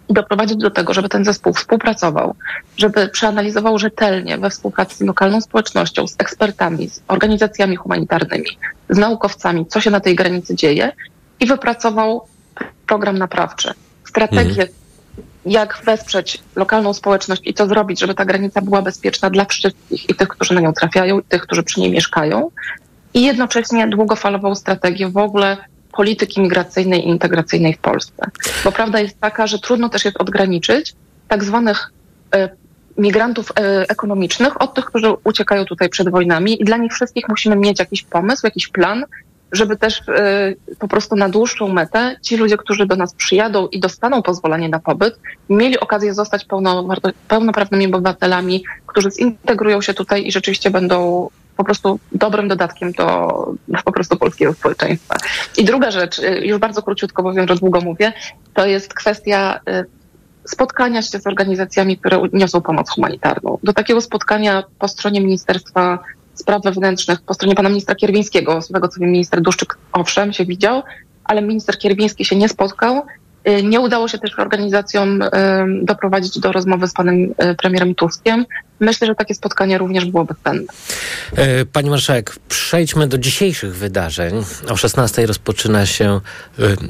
i 0.10 0.14
doprowadzić 0.14 0.58
do 0.58 0.72
tego, 0.72 0.94
żeby 0.94 1.10
ten 1.10 1.26
zespół 1.26 1.54
współpracował, 1.54 2.36
żeby 2.78 3.08
przeanalizował 3.08 3.80
rzetelnie 3.80 4.38
we 4.38 4.50
współpracy 4.50 4.96
z 4.96 5.02
lokalną 5.02 5.42
społecznością, 5.42 6.08
z 6.08 6.16
ekspertami, 6.18 6.90
z 6.90 7.02
organizacjami 7.08 7.76
humanitarnymi, 7.76 8.58
z 8.90 8.98
naukowcami, 8.98 9.66
co 9.66 9.82
się 9.82 9.92
na 9.92 10.00
tej 10.00 10.16
granicy 10.16 10.56
dzieje 10.56 10.92
i 11.40 11.46
wypracował 11.46 12.28
program 12.88 13.18
naprawczy, 13.18 13.74
strategię, 14.06 14.62
mhm 14.62 14.79
jak 15.50 15.82
wesprzeć 15.86 16.42
lokalną 16.56 16.94
społeczność 16.94 17.42
i 17.46 17.54
co 17.54 17.68
zrobić, 17.68 18.00
żeby 18.00 18.16
ta 18.16 18.26
granica 18.26 18.62
była 18.62 18.82
bezpieczna 18.82 19.30
dla 19.30 19.46
wszystkich 19.46 20.10
i 20.10 20.16
tych, 20.16 20.28
którzy 20.28 20.54
na 20.54 20.62
nią 20.62 20.74
trafiają, 20.74 21.20
i 21.20 21.24
tych, 21.24 21.42
którzy 21.42 21.64
przy 21.64 21.80
niej 21.80 21.92
mieszkają, 21.92 22.52
i 23.14 23.22
jednocześnie 23.26 23.88
długofalową 23.88 24.56
strategię 24.56 25.10
w 25.10 25.18
ogóle 25.18 25.58
polityki 25.92 26.42
migracyjnej 26.42 27.06
i 27.06 27.10
integracyjnej 27.10 27.74
w 27.74 27.78
Polsce. 27.78 28.26
Bo 28.64 28.72
prawda 28.72 29.00
jest 29.00 29.20
taka, 29.20 29.48
że 29.48 29.60
trudno 29.60 29.90
też 29.90 30.06
jest 30.06 30.18
odgraniczyć 30.18 30.94
tak 31.28 31.44
zwanych 31.44 31.92
e, 32.36 32.50
migrantów 32.98 33.52
e, 33.52 33.86
ekonomicznych 33.90 34.62
od 34.62 34.74
tych, 34.74 34.86
którzy 34.86 35.08
uciekają 35.24 35.66
tutaj 35.66 35.90
przed 35.90 36.10
wojnami 36.10 36.62
i 36.62 36.66
dla 36.66 36.78
nich 36.78 36.94
wszystkich 36.94 37.30
musimy 37.30 37.56
mieć 37.56 37.80
jakiś 37.80 38.04
pomysł, 38.04 38.48
jakiś 38.48 38.68
plan, 38.68 39.06
żeby 39.52 39.78
też 39.78 40.00
y, 40.00 40.76
po 40.80 40.88
prostu 40.88 41.16
na 41.16 41.30
dłuższą 41.30 41.68
metę 41.68 42.16
ci 42.22 42.38
ludzie, 42.38 42.58
którzy 42.58 42.86
do 42.86 42.96
nas 42.96 43.14
przyjadą 43.14 43.68
i 43.68 43.80
dostaną 43.80 44.22
pozwolenie 44.22 44.70
na 44.70 44.80
pobyt, 44.80 45.20
mieli 45.50 45.80
okazję 45.80 46.14
zostać 46.14 46.46
pełno, 46.46 46.88
pełnoprawnymi 47.28 47.94
obywatelami, 47.94 48.64
którzy 48.86 49.12
zintegrują 49.12 49.82
się 49.82 49.94
tutaj 49.94 50.28
i 50.28 50.32
rzeczywiście 50.32 50.72
będą 50.72 51.30
po 51.58 51.64
prostu 51.64 52.00
dobrym 52.12 52.48
dodatkiem 52.48 52.92
do, 52.92 53.28
po 53.86 53.92
prostu 53.92 54.18
polskiego 54.18 54.54
społeczeństwa. 54.54 55.16
I 55.58 55.66
druga 55.66 55.92
rzecz, 55.92 56.20
y, 56.20 56.42
już 56.46 56.60
bardzo 56.60 56.82
króciutko, 56.82 57.24
bo 57.24 57.34
wiem, 57.34 57.48
że 57.48 57.56
długo 57.56 57.82
mówię, 57.82 58.14
to 58.54 58.66
jest 58.66 58.94
kwestia 58.94 59.60
y, 59.70 59.86
spotkania 60.46 61.02
się 61.02 61.20
z 61.20 61.28
organizacjami, 61.28 61.98
które 61.98 62.22
niosą 62.34 62.62
pomoc 62.62 62.90
humanitarną. 62.90 63.58
Do 63.64 63.74
takiego 63.74 64.02
spotkania 64.02 64.64
po 64.80 64.88
stronie 64.88 65.22
Ministerstwa 65.22 66.00
Spraw 66.40 66.64
Wewnętrznych, 66.64 67.22
po 67.22 67.34
stronie 67.34 67.56
pana 67.56 67.70
ministra 67.70 67.96
Kierwińskiego, 67.96 68.62
z 68.62 68.68
tego 68.68 68.88
co 68.88 69.00
wiem, 69.00 69.12
minister 69.12 69.42
Duszczyk 69.42 69.78
owszem 69.94 70.34
się 70.34 70.46
widział, 70.46 70.84
ale 71.24 71.42
minister 71.42 71.78
Kierwiński 71.78 72.26
się 72.26 72.36
nie 72.36 72.50
spotkał. 72.50 73.02
Y, 73.48 73.64
Nie 73.64 73.80
udało 73.80 74.08
się 74.08 74.18
też 74.18 74.40
organizacjom 74.40 75.22
y, 75.22 75.28
doprowadzić 75.84 76.40
do 76.40 76.52
rozmowy 76.52 76.88
z 76.88 76.94
panem 76.94 77.24
y, 77.24 77.56
premierem 77.56 77.96
Tuskiem. 77.96 78.46
Myślę, 78.80 79.08
że 79.08 79.16
takie 79.16 79.36
spotkanie 79.36 79.78
również 79.78 80.06
byłoby 80.06 80.34
zbędne. 80.42 80.74
E, 81.36 81.66
Pani 81.66 81.90
marszałek, 81.90 82.36
przejdźmy 82.50 83.08
do 83.08 83.18
dzisiejszych 83.18 83.76
wydarzeń. 83.76 84.44
O 84.70 84.78
16 84.78 85.26
rozpoczyna 85.26 85.86
się, 85.86 86.22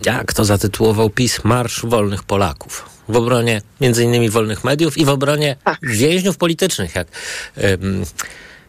jak 0.06 0.34
to 0.34 0.46
zatytułował 0.46 1.10
PiS, 1.10 1.44
Marsz 1.44 1.86
Wolnych 1.86 2.24
Polaków. 2.24 2.90
W 3.10 3.18
obronie 3.18 3.62
między 3.82 4.04
innymi 4.04 4.30
wolnych 4.30 4.64
mediów 4.64 4.98
i 4.98 5.06
w 5.06 5.10
obronie 5.10 5.56
więźniów 5.82 6.38
politycznych, 6.38 6.96
jak, 6.96 7.08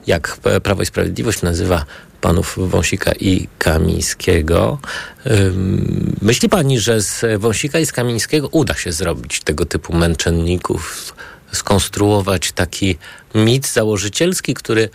jak 0.07 0.37
Prawo 0.63 0.83
i 0.83 0.87
Sprawiedliwość 0.87 1.43
nazywa 1.43 1.85
panów 2.21 2.59
Wąsika 2.59 3.13
i 3.13 3.49
Kamińskiego. 3.59 4.79
Myśli 6.23 6.49
pani, 6.49 6.81
że 6.81 7.03
z 7.03 7.41
Wąsika 7.41 7.79
i 7.79 7.87
z 7.87 7.93
Kamińskiego 7.93 8.49
uda 8.49 8.75
się 8.75 8.93
zrobić 8.93 9.41
tego 9.41 9.67
typu 9.67 9.97
męczenników, 9.97 11.15
skonstruować 11.53 12.53
taki 12.53 12.99
mit 13.35 13.67
założycielski, 13.67 14.55
który 14.55 14.89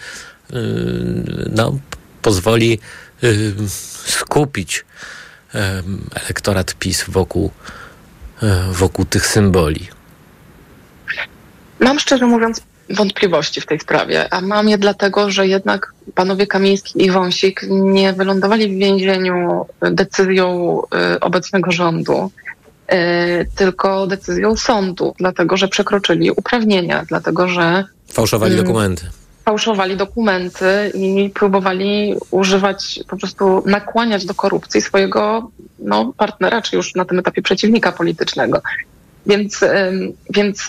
no, 1.49 1.79
pozwoli 2.21 2.79
skupić 4.07 4.85
elektorat 6.13 6.75
PiS 6.75 7.05
wokół, 7.07 7.51
wokół 8.71 9.05
tych 9.05 9.27
symboli? 9.27 9.87
Mam 11.79 11.99
szczerze 11.99 12.25
mówiąc 12.25 12.61
wątpliwości 12.89 13.61
w 13.61 13.65
tej 13.65 13.79
sprawie, 13.79 14.33
a 14.33 14.41
mam 14.41 14.69
je 14.69 14.77
dlatego, 14.77 15.31
że 15.31 15.47
jednak 15.47 15.93
panowie 16.15 16.47
Kamiński 16.47 17.05
i 17.05 17.11
Wąsik 17.11 17.61
nie 17.69 18.13
wylądowali 18.13 18.75
w 18.75 18.79
więzieniu 18.79 19.65
decyzją 19.81 20.81
y, 21.15 21.19
obecnego 21.19 21.71
rządu, 21.71 22.31
y, 22.93 22.95
tylko 23.55 24.07
decyzją 24.07 24.55
sądu, 24.55 25.13
dlatego 25.17 25.57
że 25.57 25.67
przekroczyli 25.67 26.31
uprawnienia, 26.31 27.05
dlatego 27.07 27.47
że 27.47 27.83
Fałszowali 28.11 28.53
Mm. 28.53 28.65
dokumenty. 28.65 29.05
fałszowali 29.45 29.97
dokumenty 29.97 30.91
i 30.93 31.29
próbowali 31.33 32.15
używać, 32.31 32.99
po 33.07 33.17
prostu 33.17 33.63
nakłaniać 33.65 34.25
do 34.25 34.33
korupcji 34.33 34.81
swojego 34.81 35.51
no, 35.79 36.13
partnera, 36.17 36.61
czy 36.61 36.75
już 36.75 36.95
na 36.95 37.05
tym 37.05 37.19
etapie 37.19 37.41
przeciwnika 37.41 37.91
politycznego. 37.91 38.61
Więc, 39.25 39.59
więc 40.29 40.67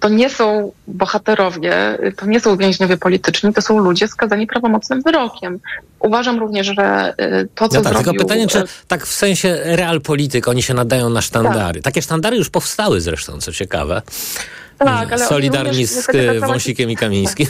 to 0.00 0.08
nie 0.08 0.30
są 0.30 0.72
bohaterowie, 0.86 1.98
to 2.16 2.26
nie 2.26 2.40
są 2.40 2.56
więźniowie 2.56 2.96
polityczni, 2.96 3.54
to 3.54 3.62
są 3.62 3.78
ludzie 3.78 4.08
skazani 4.08 4.46
prawomocnym 4.46 5.02
wyrokiem. 5.02 5.60
Uważam 6.00 6.38
również, 6.38 6.66
że 6.66 7.14
y, 7.20 7.48
to, 7.54 7.68
co 7.68 7.78
No 7.78 7.84
tak, 7.84 7.92
zrobił... 7.92 8.12
tylko 8.12 8.24
pytanie, 8.24 8.46
czy 8.46 8.58
y, 8.58 8.64
tak 8.88 9.06
w 9.06 9.12
sensie 9.12 9.58
realpolityk 9.64 10.48
oni 10.48 10.62
się 10.62 10.74
nadają 10.74 11.10
na 11.10 11.20
sztandary. 11.20 11.82
Takie 11.82 12.02
sztandary 12.02 12.36
już 12.36 12.50
powstały 12.50 13.00
zresztą, 13.00 13.40
co 13.40 13.52
ciekawe. 13.52 14.02
Tak, 14.78 15.12
ale 15.12 15.26
Solidarni 15.26 15.86
z 15.86 16.06
tak 16.06 16.40
Wąsikiem 16.40 16.90
i 16.90 16.96
Kamińskim. 16.96 17.46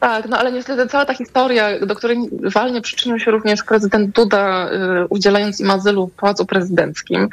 Tak, 0.00 0.28
no 0.28 0.38
ale 0.38 0.52
niestety 0.52 0.86
cała 0.86 1.04
ta 1.04 1.14
historia, 1.14 1.86
do 1.86 1.94
której 1.94 2.18
walnie 2.54 2.80
przyczynił 2.80 3.18
się 3.18 3.30
również 3.30 3.62
prezydent 3.62 4.10
Duda, 4.10 4.70
y, 5.02 5.06
udzielając 5.08 5.60
im 5.60 5.70
azylu 5.70 6.06
w 6.06 6.12
Pałacu 6.12 6.46
Prezydenckim, 6.46 7.28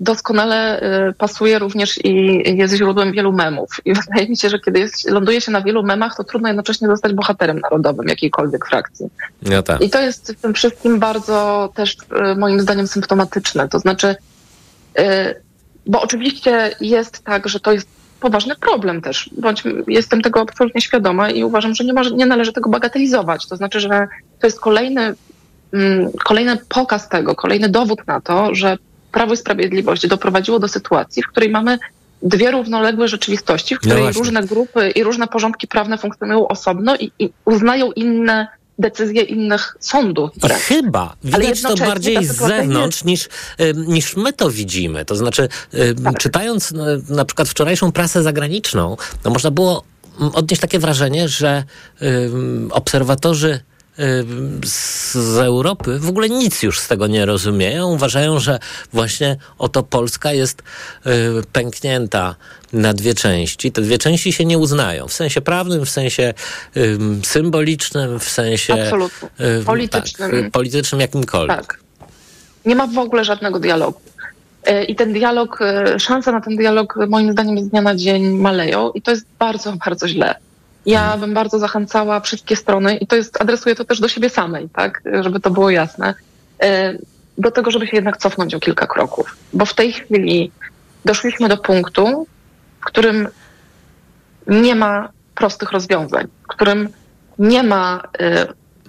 doskonale 0.00 0.80
y, 1.08 1.12
pasuje 1.12 1.58
również 1.58 2.04
i 2.04 2.42
jest 2.58 2.74
źródłem 2.74 3.12
wielu 3.12 3.32
memów. 3.32 3.68
I 3.84 3.94
wydaje 4.08 4.28
mi 4.28 4.36
się, 4.36 4.48
że 4.48 4.58
kiedy 4.58 4.78
jest, 4.78 5.10
ląduje 5.10 5.40
się 5.40 5.52
na 5.52 5.62
wielu 5.62 5.82
memach, 5.82 6.16
to 6.16 6.24
trudno 6.24 6.48
jednocześnie 6.48 6.88
zostać 6.88 7.12
bohaterem 7.12 7.60
narodowym 7.60 8.08
jakiejkolwiek 8.08 8.66
frakcji. 8.66 9.06
No 9.42 9.62
tak. 9.62 9.80
I 9.80 9.90
to 9.90 10.00
jest 10.00 10.32
w 10.32 10.40
tym 10.40 10.54
wszystkim 10.54 10.98
bardzo 10.98 11.68
też 11.74 11.96
y, 12.32 12.36
moim 12.36 12.60
zdaniem 12.60 12.86
symptomatyczne. 12.86 13.68
To 13.68 13.78
znaczy, 13.78 14.16
bo 15.86 16.02
oczywiście 16.02 16.76
jest 16.80 17.24
tak, 17.24 17.48
że 17.48 17.60
to 17.60 17.72
jest 17.72 17.88
poważny 18.20 18.56
problem 18.56 19.02
też, 19.02 19.30
bądź 19.38 19.62
jestem 19.88 20.22
tego 20.22 20.40
absolutnie 20.40 20.80
świadoma 20.80 21.30
i 21.30 21.44
uważam, 21.44 21.74
że 21.74 21.84
nie, 21.84 21.92
może, 21.92 22.10
nie 22.10 22.26
należy 22.26 22.52
tego 22.52 22.70
bagatelizować. 22.70 23.46
To 23.46 23.56
znaczy, 23.56 23.80
że 23.80 24.08
to 24.40 24.46
jest 24.46 24.60
kolejny, 24.60 25.14
mm, 25.72 26.10
kolejny 26.24 26.56
pokaz 26.68 27.08
tego, 27.08 27.34
kolejny 27.34 27.68
dowód 27.68 28.06
na 28.06 28.20
to, 28.20 28.54
że 28.54 28.78
Prawo 29.14 29.34
i 29.34 29.36
Sprawiedliwość 29.36 30.06
doprowadziło 30.06 30.58
do 30.58 30.68
sytuacji, 30.68 31.22
w 31.22 31.26
której 31.26 31.50
mamy 31.50 31.78
dwie 32.22 32.50
równoległe 32.50 33.08
rzeczywistości, 33.08 33.74
w 33.74 33.78
No 33.78 33.80
której 33.80 34.02
właśnie. 34.02 34.18
różne 34.22 34.42
grupy 34.42 34.90
i 34.90 35.02
różne 35.04 35.28
porządki 35.28 35.66
prawne 35.66 35.98
funkcjonują 35.98 36.48
osobno 36.48 36.96
i, 36.96 37.12
i 37.18 37.30
uznają 37.44 37.92
inne 37.92 38.48
decyzje 38.78 39.22
innych 39.22 39.76
sądów. 39.80 40.30
I 40.36 40.48
chyba 40.48 41.16
widać 41.24 41.62
to 41.62 41.74
bardziej 41.76 42.24
z 42.24 42.36
zewnątrz 42.36 43.04
niż, 43.04 43.28
niż 43.74 44.16
my 44.16 44.32
to 44.32 44.50
widzimy. 44.50 45.04
To 45.04 45.16
znaczy, 45.16 45.48
Tak. 46.04 46.18
czytając 46.18 46.72
no, 46.72 46.84
na 47.08 47.24
przykład 47.24 47.48
wczorajszą 47.48 47.92
prasę 47.92 48.22
zagraniczną, 48.22 48.96
no 49.24 49.30
można 49.30 49.50
było 49.50 49.84
odnieść 50.34 50.62
takie 50.62 50.78
wrażenie, 50.78 51.28
że 51.28 51.64
obserwatorzy 52.70 53.60
z, 54.64 55.12
z 55.14 55.36
Europy 55.36 55.98
w 55.98 56.08
ogóle 56.08 56.28
nic 56.28 56.62
już 56.62 56.80
z 56.80 56.88
tego 56.88 57.06
nie 57.06 57.26
rozumieją. 57.26 57.88
Uważają, 57.92 58.38
że 58.38 58.58
właśnie 58.92 59.36
oto 59.58 59.82
Polska 59.82 60.32
jest 60.32 60.62
y, 61.06 61.10
pęknięta 61.52 62.34
na 62.72 62.94
dwie 62.94 63.14
części. 63.14 63.72
Te 63.72 63.82
dwie 63.82 63.98
części 63.98 64.32
się 64.32 64.44
nie 64.44 64.58
uznają. 64.58 65.08
W 65.08 65.12
sensie 65.12 65.40
prawnym, 65.40 65.84
w 65.84 65.90
sensie 65.90 66.34
ym, 66.76 67.22
symbolicznym, 67.24 68.20
w 68.20 68.28
sensie 68.28 68.74
Absolutnie. 68.82 69.28
y, 69.60 69.64
Politycznym. 69.64 70.30
Tak, 70.30 70.40
y, 70.40 70.50
politycznym 70.50 71.00
jakimkolwiek. 71.00 71.56
Tak. 71.56 71.78
Nie 72.64 72.76
ma 72.76 72.86
w 72.86 72.98
ogóle 72.98 73.24
żadnego 73.24 73.58
dialogu. 73.58 74.00
I 74.88 74.96
ten 74.96 75.12
dialog, 75.12 75.58
szanse 75.98 76.32
na 76.32 76.40
ten 76.40 76.56
dialog 76.56 76.94
moim 77.08 77.32
zdaniem 77.32 77.64
z 77.64 77.68
dnia 77.68 77.82
na 77.82 77.94
dzień 77.94 78.38
maleją 78.38 78.90
i 78.90 79.02
to 79.02 79.10
jest 79.10 79.26
bardzo, 79.38 79.72
bardzo 79.72 80.08
źle. 80.08 80.34
Ja 80.86 81.16
bym 81.16 81.34
bardzo 81.34 81.58
zachęcała 81.58 82.20
wszystkie 82.20 82.56
strony 82.56 82.96
i 82.96 83.06
to 83.06 83.16
jest, 83.16 83.40
adresuję 83.40 83.74
to 83.74 83.84
też 83.84 84.00
do 84.00 84.08
siebie 84.08 84.30
samej, 84.30 84.68
tak, 84.68 85.02
żeby 85.20 85.40
to 85.40 85.50
było 85.50 85.70
jasne, 85.70 86.14
e, 86.62 86.98
do 87.38 87.50
tego, 87.50 87.70
żeby 87.70 87.86
się 87.86 87.96
jednak 87.96 88.16
cofnąć 88.16 88.54
o 88.54 88.60
kilka 88.60 88.86
kroków. 88.86 89.36
Bo 89.52 89.66
w 89.66 89.74
tej 89.74 89.92
chwili 89.92 90.50
doszliśmy 91.04 91.48
do 91.48 91.56
punktu, 91.56 92.26
w 92.80 92.84
którym 92.84 93.28
nie 94.46 94.74
ma 94.74 95.08
prostych 95.34 95.72
rozwiązań, 95.72 96.26
w 96.44 96.46
którym 96.46 96.88
nie 97.38 97.62
ma 97.62 98.02
e, 98.18 98.46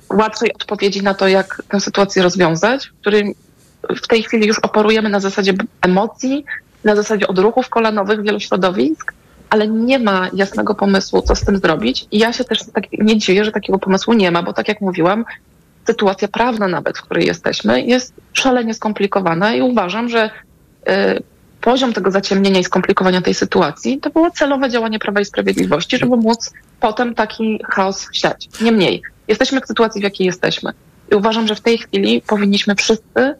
łatwej 0.09 0.53
odpowiedzi 0.53 1.03
na 1.03 1.13
to, 1.13 1.27
jak 1.27 1.61
tę 1.69 1.79
sytuację 1.79 2.23
rozwiązać, 2.23 2.87
w 2.87 3.01
którym 3.01 3.33
w 4.03 4.07
tej 4.07 4.23
chwili 4.23 4.47
już 4.47 4.59
operujemy 4.59 5.09
na 5.09 5.19
zasadzie 5.19 5.53
emocji, 5.81 6.45
na 6.83 6.95
zasadzie 6.95 7.27
odruchów 7.27 7.69
kolanowych 7.69 8.21
wielu 8.21 8.39
środowisk, 8.39 9.13
ale 9.49 9.67
nie 9.67 9.99
ma 9.99 10.29
jasnego 10.33 10.75
pomysłu, 10.75 11.21
co 11.21 11.35
z 11.35 11.45
tym 11.45 11.57
zrobić. 11.57 12.07
I 12.11 12.19
ja 12.19 12.33
się 12.33 12.43
też 12.43 12.59
tak 12.73 12.83
nie 12.91 13.17
dziwię, 13.17 13.45
że 13.45 13.51
takiego 13.51 13.79
pomysłu 13.79 14.13
nie 14.13 14.31
ma, 14.31 14.43
bo 14.43 14.53
tak 14.53 14.67
jak 14.67 14.81
mówiłam, 14.81 15.25
sytuacja 15.87 16.27
prawna 16.27 16.67
nawet, 16.67 16.97
w 16.97 17.01
której 17.01 17.25
jesteśmy, 17.25 17.81
jest 17.81 18.13
szalenie 18.33 18.73
skomplikowana 18.73 19.53
i 19.53 19.61
uważam, 19.61 20.09
że 20.09 20.29
y, 20.89 21.23
poziom 21.61 21.93
tego 21.93 22.11
zaciemnienia 22.11 22.59
i 22.59 22.63
skomplikowania 22.63 23.21
tej 23.21 23.33
sytuacji 23.33 23.99
to 23.99 24.09
było 24.09 24.31
celowe 24.31 24.69
działanie 24.69 24.99
Prawa 24.99 25.21
i 25.21 25.25
Sprawiedliwości, 25.25 25.97
żeby 25.97 26.17
móc 26.17 26.53
potem 26.79 27.15
taki 27.15 27.59
chaos 27.69 28.07
siać. 28.13 28.49
Niemniej, 28.61 29.01
jesteśmy 29.27 29.61
w 29.61 29.65
sytuacji, 29.65 30.01
w 30.01 30.03
jakiej 30.03 30.27
jesteśmy. 30.27 30.71
I 31.11 31.15
uważam, 31.15 31.47
że 31.47 31.55
w 31.55 31.61
tej 31.61 31.77
chwili 31.77 32.21
powinniśmy 32.21 32.75
wszyscy 32.75 33.35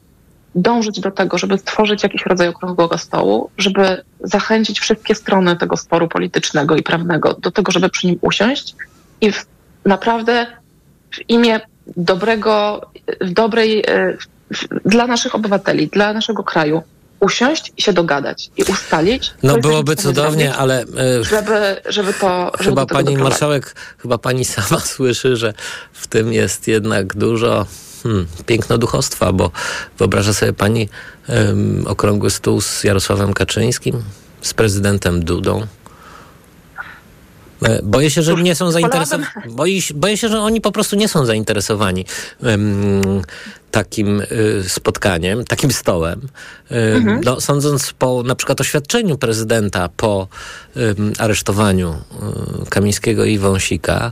dążyć 0.55 0.99
do 0.99 1.11
tego, 1.11 1.37
żeby 1.37 1.57
stworzyć 1.57 2.03
jakiś 2.03 2.25
rodzaj 2.25 2.47
okrągłego 2.47 2.97
stołu, 2.97 3.49
żeby 3.57 4.03
zachęcić 4.19 4.79
wszystkie 4.79 5.15
strony 5.15 5.55
tego 5.55 5.77
sporu 5.77 6.07
politycznego 6.07 6.75
i 6.75 6.83
prawnego 6.83 7.33
do 7.33 7.51
tego, 7.51 7.71
żeby 7.71 7.89
przy 7.89 8.07
nim 8.07 8.19
usiąść 8.21 8.75
i 9.21 9.31
w, 9.31 9.45
naprawdę 9.85 10.47
w 11.11 11.29
imię 11.29 11.59
dobrego, 11.97 12.81
w 13.21 13.33
dobrej, 13.33 13.83
e, 13.87 14.17
w, 14.53 14.89
dla 14.89 15.07
naszych 15.07 15.35
obywateli, 15.35 15.87
dla 15.87 16.13
naszego 16.13 16.43
kraju 16.43 16.83
usiąść 17.19 17.73
i 17.77 17.81
się 17.81 17.93
dogadać 17.93 18.49
i 18.57 18.63
ustalić. 18.63 19.33
No 19.43 19.57
byłoby 19.57 19.95
cudownie, 19.95 20.43
zrobić, 20.43 20.59
ale 20.59 20.81
e, 20.81 21.23
Żeby, 21.23 21.81
żeby 21.89 22.13
to. 22.13 22.51
Żeby 22.59 22.69
chyba 22.69 22.85
pani 22.85 23.17
marszałek, 23.17 23.75
chyba 23.97 24.17
pani 24.17 24.45
sama 24.45 24.79
słyszy, 24.95 25.35
że 25.35 25.53
w 25.93 26.07
tym 26.07 26.33
jest 26.33 26.67
jednak 26.67 27.15
dużo 27.15 27.65
hmm, 28.03 28.27
pięknoduchostwa, 28.45 29.31
bo 29.33 29.51
wyobraża 29.97 30.33
sobie 30.33 30.53
pani 30.53 30.89
em, 31.27 31.83
okrągły 31.87 32.29
stół 32.29 32.61
z 32.61 32.83
Jarosławem 32.83 33.33
Kaczyńskim, 33.33 34.03
z 34.41 34.53
prezydentem 34.53 35.25
Dudą. 35.25 35.67
E, 37.63 37.81
Boję 37.83 38.09
się, 38.11 38.21
że 38.21 38.33
nie 38.35 38.55
są 38.55 38.71
zainteresowani. 38.71 39.25
Boję, 39.49 39.81
się- 39.81 39.93
boję 39.93 40.17
się, 40.17 40.29
że 40.29 40.39
oni 40.39 40.61
po 40.61 40.71
prostu 40.71 40.95
nie 40.95 41.07
są 41.07 41.25
zainteresowani 41.25 42.05
em, 42.43 43.21
takim 43.75 44.21
y, 44.21 44.63
spotkaniem, 44.67 45.43
takim 45.43 45.71
stołem. 45.71 46.21
Ym, 46.71 46.95
Mhm. 46.95 47.21
No, 47.23 47.41
sądząc 47.41 47.93
po 47.93 48.23
na 48.23 48.35
przykład 48.35 48.61
oświadczeniu 48.61 49.17
prezydenta 49.17 49.89
po 49.97 50.27
aresztowaniu 51.19 51.95
y, 52.65 52.69
Kamińskiego 52.69 53.25
i 53.25 53.37
Wąsika, 53.37 54.11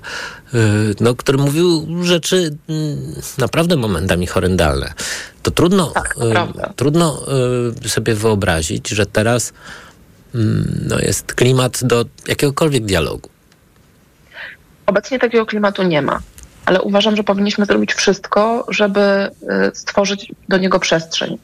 y, 0.54 0.60
no, 1.00 1.16
który 1.16 1.38
mówił 1.38 1.88
rzeczy 2.04 2.58
mm, 2.70 3.16
naprawdę 3.38 3.76
momentami 3.76 4.28
horrendalne. 4.28 4.94
To 5.44 5.52
trudno, 5.52 5.92
Tak, 5.92 6.16
y, 6.18 6.74
trudno 6.76 7.22
y, 7.86 7.90
sobie 7.90 8.16
wyobrazić, 8.16 8.90
że 8.90 9.06
teraz 9.06 9.54
mm, 10.36 10.86
no, 10.90 11.00
jest 11.00 11.34
klimat 11.34 11.84
do 11.84 12.06
jakiegokolwiek 12.28 12.86
dialogu. 12.86 13.30
Obecnie 14.86 15.20
takiego 15.20 15.46
klimatu 15.46 15.84
nie 15.84 16.02
ma, 16.02 16.22
ale 16.66 16.82
uważam, 16.82 17.16
że 17.16 17.24
powinniśmy 17.24 17.66
zrobić 17.66 17.94
wszystko, 17.94 18.66
żeby 18.70 19.00
y, 19.00 19.76
stworzyć 19.76 20.32
do 20.50 20.58
niego 20.58 20.80
przestrzeń. 20.80 21.38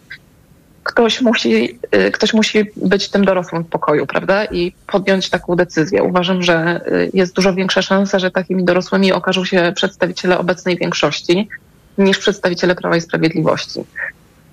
Ktoś 0.83 1.21
musi, 1.21 1.79
y, 1.95 2.11
ktoś 2.11 2.33
musi 2.33 2.71
być 2.75 3.09
tym 3.09 3.25
dorosłym 3.25 3.63
w 3.63 3.67
pokoju, 3.67 4.07
prawda? 4.07 4.45
I 4.45 4.73
podjąć 4.87 5.29
taką 5.29 5.55
decyzję. 5.55 6.03
Uważam, 6.03 6.43
że 6.43 6.81
y, 6.87 7.11
jest 7.13 7.35
dużo 7.35 7.53
większa 7.53 7.81
szansa, 7.81 8.19
że 8.19 8.31
takimi 8.31 8.63
dorosłymi 8.63 9.13
okażą 9.13 9.45
się 9.45 9.73
przedstawiciele 9.75 10.37
obecnej 10.37 10.77
większości 10.77 11.47
niż 11.97 12.17
przedstawiciele 12.17 12.75
Prawa 12.75 12.95
i 12.95 13.01
Sprawiedliwości. 13.01 13.79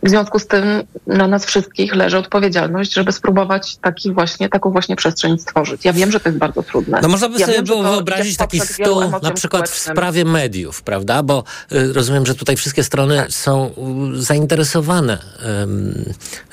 W 0.06 0.10
związku 0.10 0.38
z 0.38 0.46
tym 0.46 0.64
na 1.06 1.28
nas 1.28 1.46
wszystkich 1.46 1.94
leży 1.94 2.18
odpowiedzialność, 2.18 2.94
żeby 2.94 3.12
spróbować 3.12 3.76
taki 3.76 4.12
właśnie, 4.12 4.48
taką 4.48 4.70
właśnie 4.70 4.96
przestrzeń 4.96 5.38
stworzyć. 5.38 5.84
Ja 5.84 5.92
wiem, 5.92 6.12
że 6.12 6.20
to 6.20 6.28
jest 6.28 6.38
bardzo 6.38 6.62
trudne. 6.62 6.98
No 7.02 7.08
można 7.08 7.28
by 7.28 7.38
ja 7.38 7.46
sobie 7.46 7.56
wiem, 7.56 7.64
było 7.66 7.82
wyobrazić 7.82 8.36
taki 8.36 8.60
stół 8.60 9.00
na 9.22 9.30
przykład 9.30 9.68
w 9.68 9.68
społecznym. 9.68 9.94
sprawie 9.96 10.24
mediów, 10.24 10.82
prawda? 10.82 11.22
Bo 11.22 11.44
y, 11.72 11.92
rozumiem, 11.92 12.26
że 12.26 12.34
tutaj 12.34 12.56
wszystkie 12.56 12.84
strony 12.84 13.16
Tak. 13.16 13.32
są 13.32 13.70
y, 14.14 14.22
zainteresowane 14.22 15.18
ym, 15.62 16.04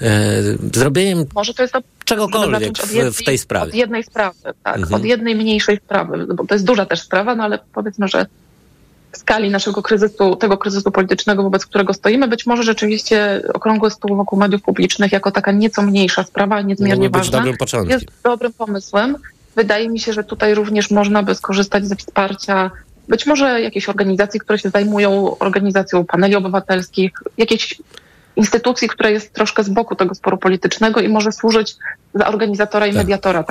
y, 0.02 0.58
zrobieniem 0.74 1.26
Może 1.36 1.54
to 1.54 1.62
jest 1.62 1.74
czegokolwiek 2.06 2.78
w, 2.78 2.94
jednej- 2.94 3.14
w 3.14 3.24
tej 3.24 3.38
sprawie. 3.38 3.70
Od 3.72 3.76
jednej 3.76 4.04
sprawy, 4.04 4.36
tak. 4.64 4.78
Mhm. 4.78 4.94
Od 4.94 5.06
jednej 5.06 5.36
mniejszej 5.36 5.78
sprawy, 5.78 6.28
bo 6.36 6.46
to 6.46 6.56
jest 6.56 6.66
duża 6.66 6.86
też 6.86 7.02
sprawa, 7.02 7.36
no 7.36 7.44
ale 7.44 7.60
powiedzmy, 7.74 8.08
że 8.08 8.26
w 9.14 9.18
skali 9.18 9.50
naszego 9.50 9.82
kryzysu, 9.82 10.36
tego 10.36 10.58
kryzysu 10.58 10.92
politycznego, 10.92 11.44
wobec 11.44 11.66
którego 11.66 11.94
stoimy, 11.94 12.28
być 12.28 12.46
może 12.46 12.64
rzeczywiście 12.64 13.42
okrągły 13.54 13.92
stół 13.92 14.16
wokół 14.16 14.40
mediów 14.40 14.62
publicznych 14.62 15.12
jako 15.12 15.32
taka 15.32 15.52
nieco 15.52 15.82
mniejsza 15.82 16.24
sprawa, 16.24 16.62
niezmiernie 16.62 17.10
być 17.10 17.20
ważna, 17.20 17.38
dobrym 17.38 17.58
początkiem. 17.58 17.92
jest 17.92 18.06
dobrym 18.24 18.54
pomysłem. 18.54 19.18
Wydaje 19.56 19.90
mi 19.90 20.00
się, 20.00 20.14
że 20.14 20.24
tutaj 20.24 20.56
również 20.56 20.92
można 20.92 21.24
by 21.24 21.36
skorzystać 21.36 21.88
ze 21.88 21.96
wsparcia 21.96 22.72
być 23.08 23.26
może 23.26 23.62
jakichś 23.62 23.90
organizacji, 23.90 24.40
które 24.40 24.60
się 24.60 24.70
zajmują 24.70 25.38
organizacją 25.40 26.06
paneli 26.06 26.36
obywatelskich, 26.36 27.12
jakiejś 27.38 27.82
instytucji, 28.36 28.88
która 28.88 29.10
jest 29.10 29.34
troszkę 29.34 29.64
z 29.64 29.70
boku 29.70 29.96
tego 29.96 30.16
sporu 30.16 30.38
politycznego 30.38 31.00
i 31.02 31.10
może 31.10 31.32
służyć 31.32 31.76
za 32.14 32.28
organizatora 32.28 32.88
i 32.88 32.94
mediatora 32.94 33.42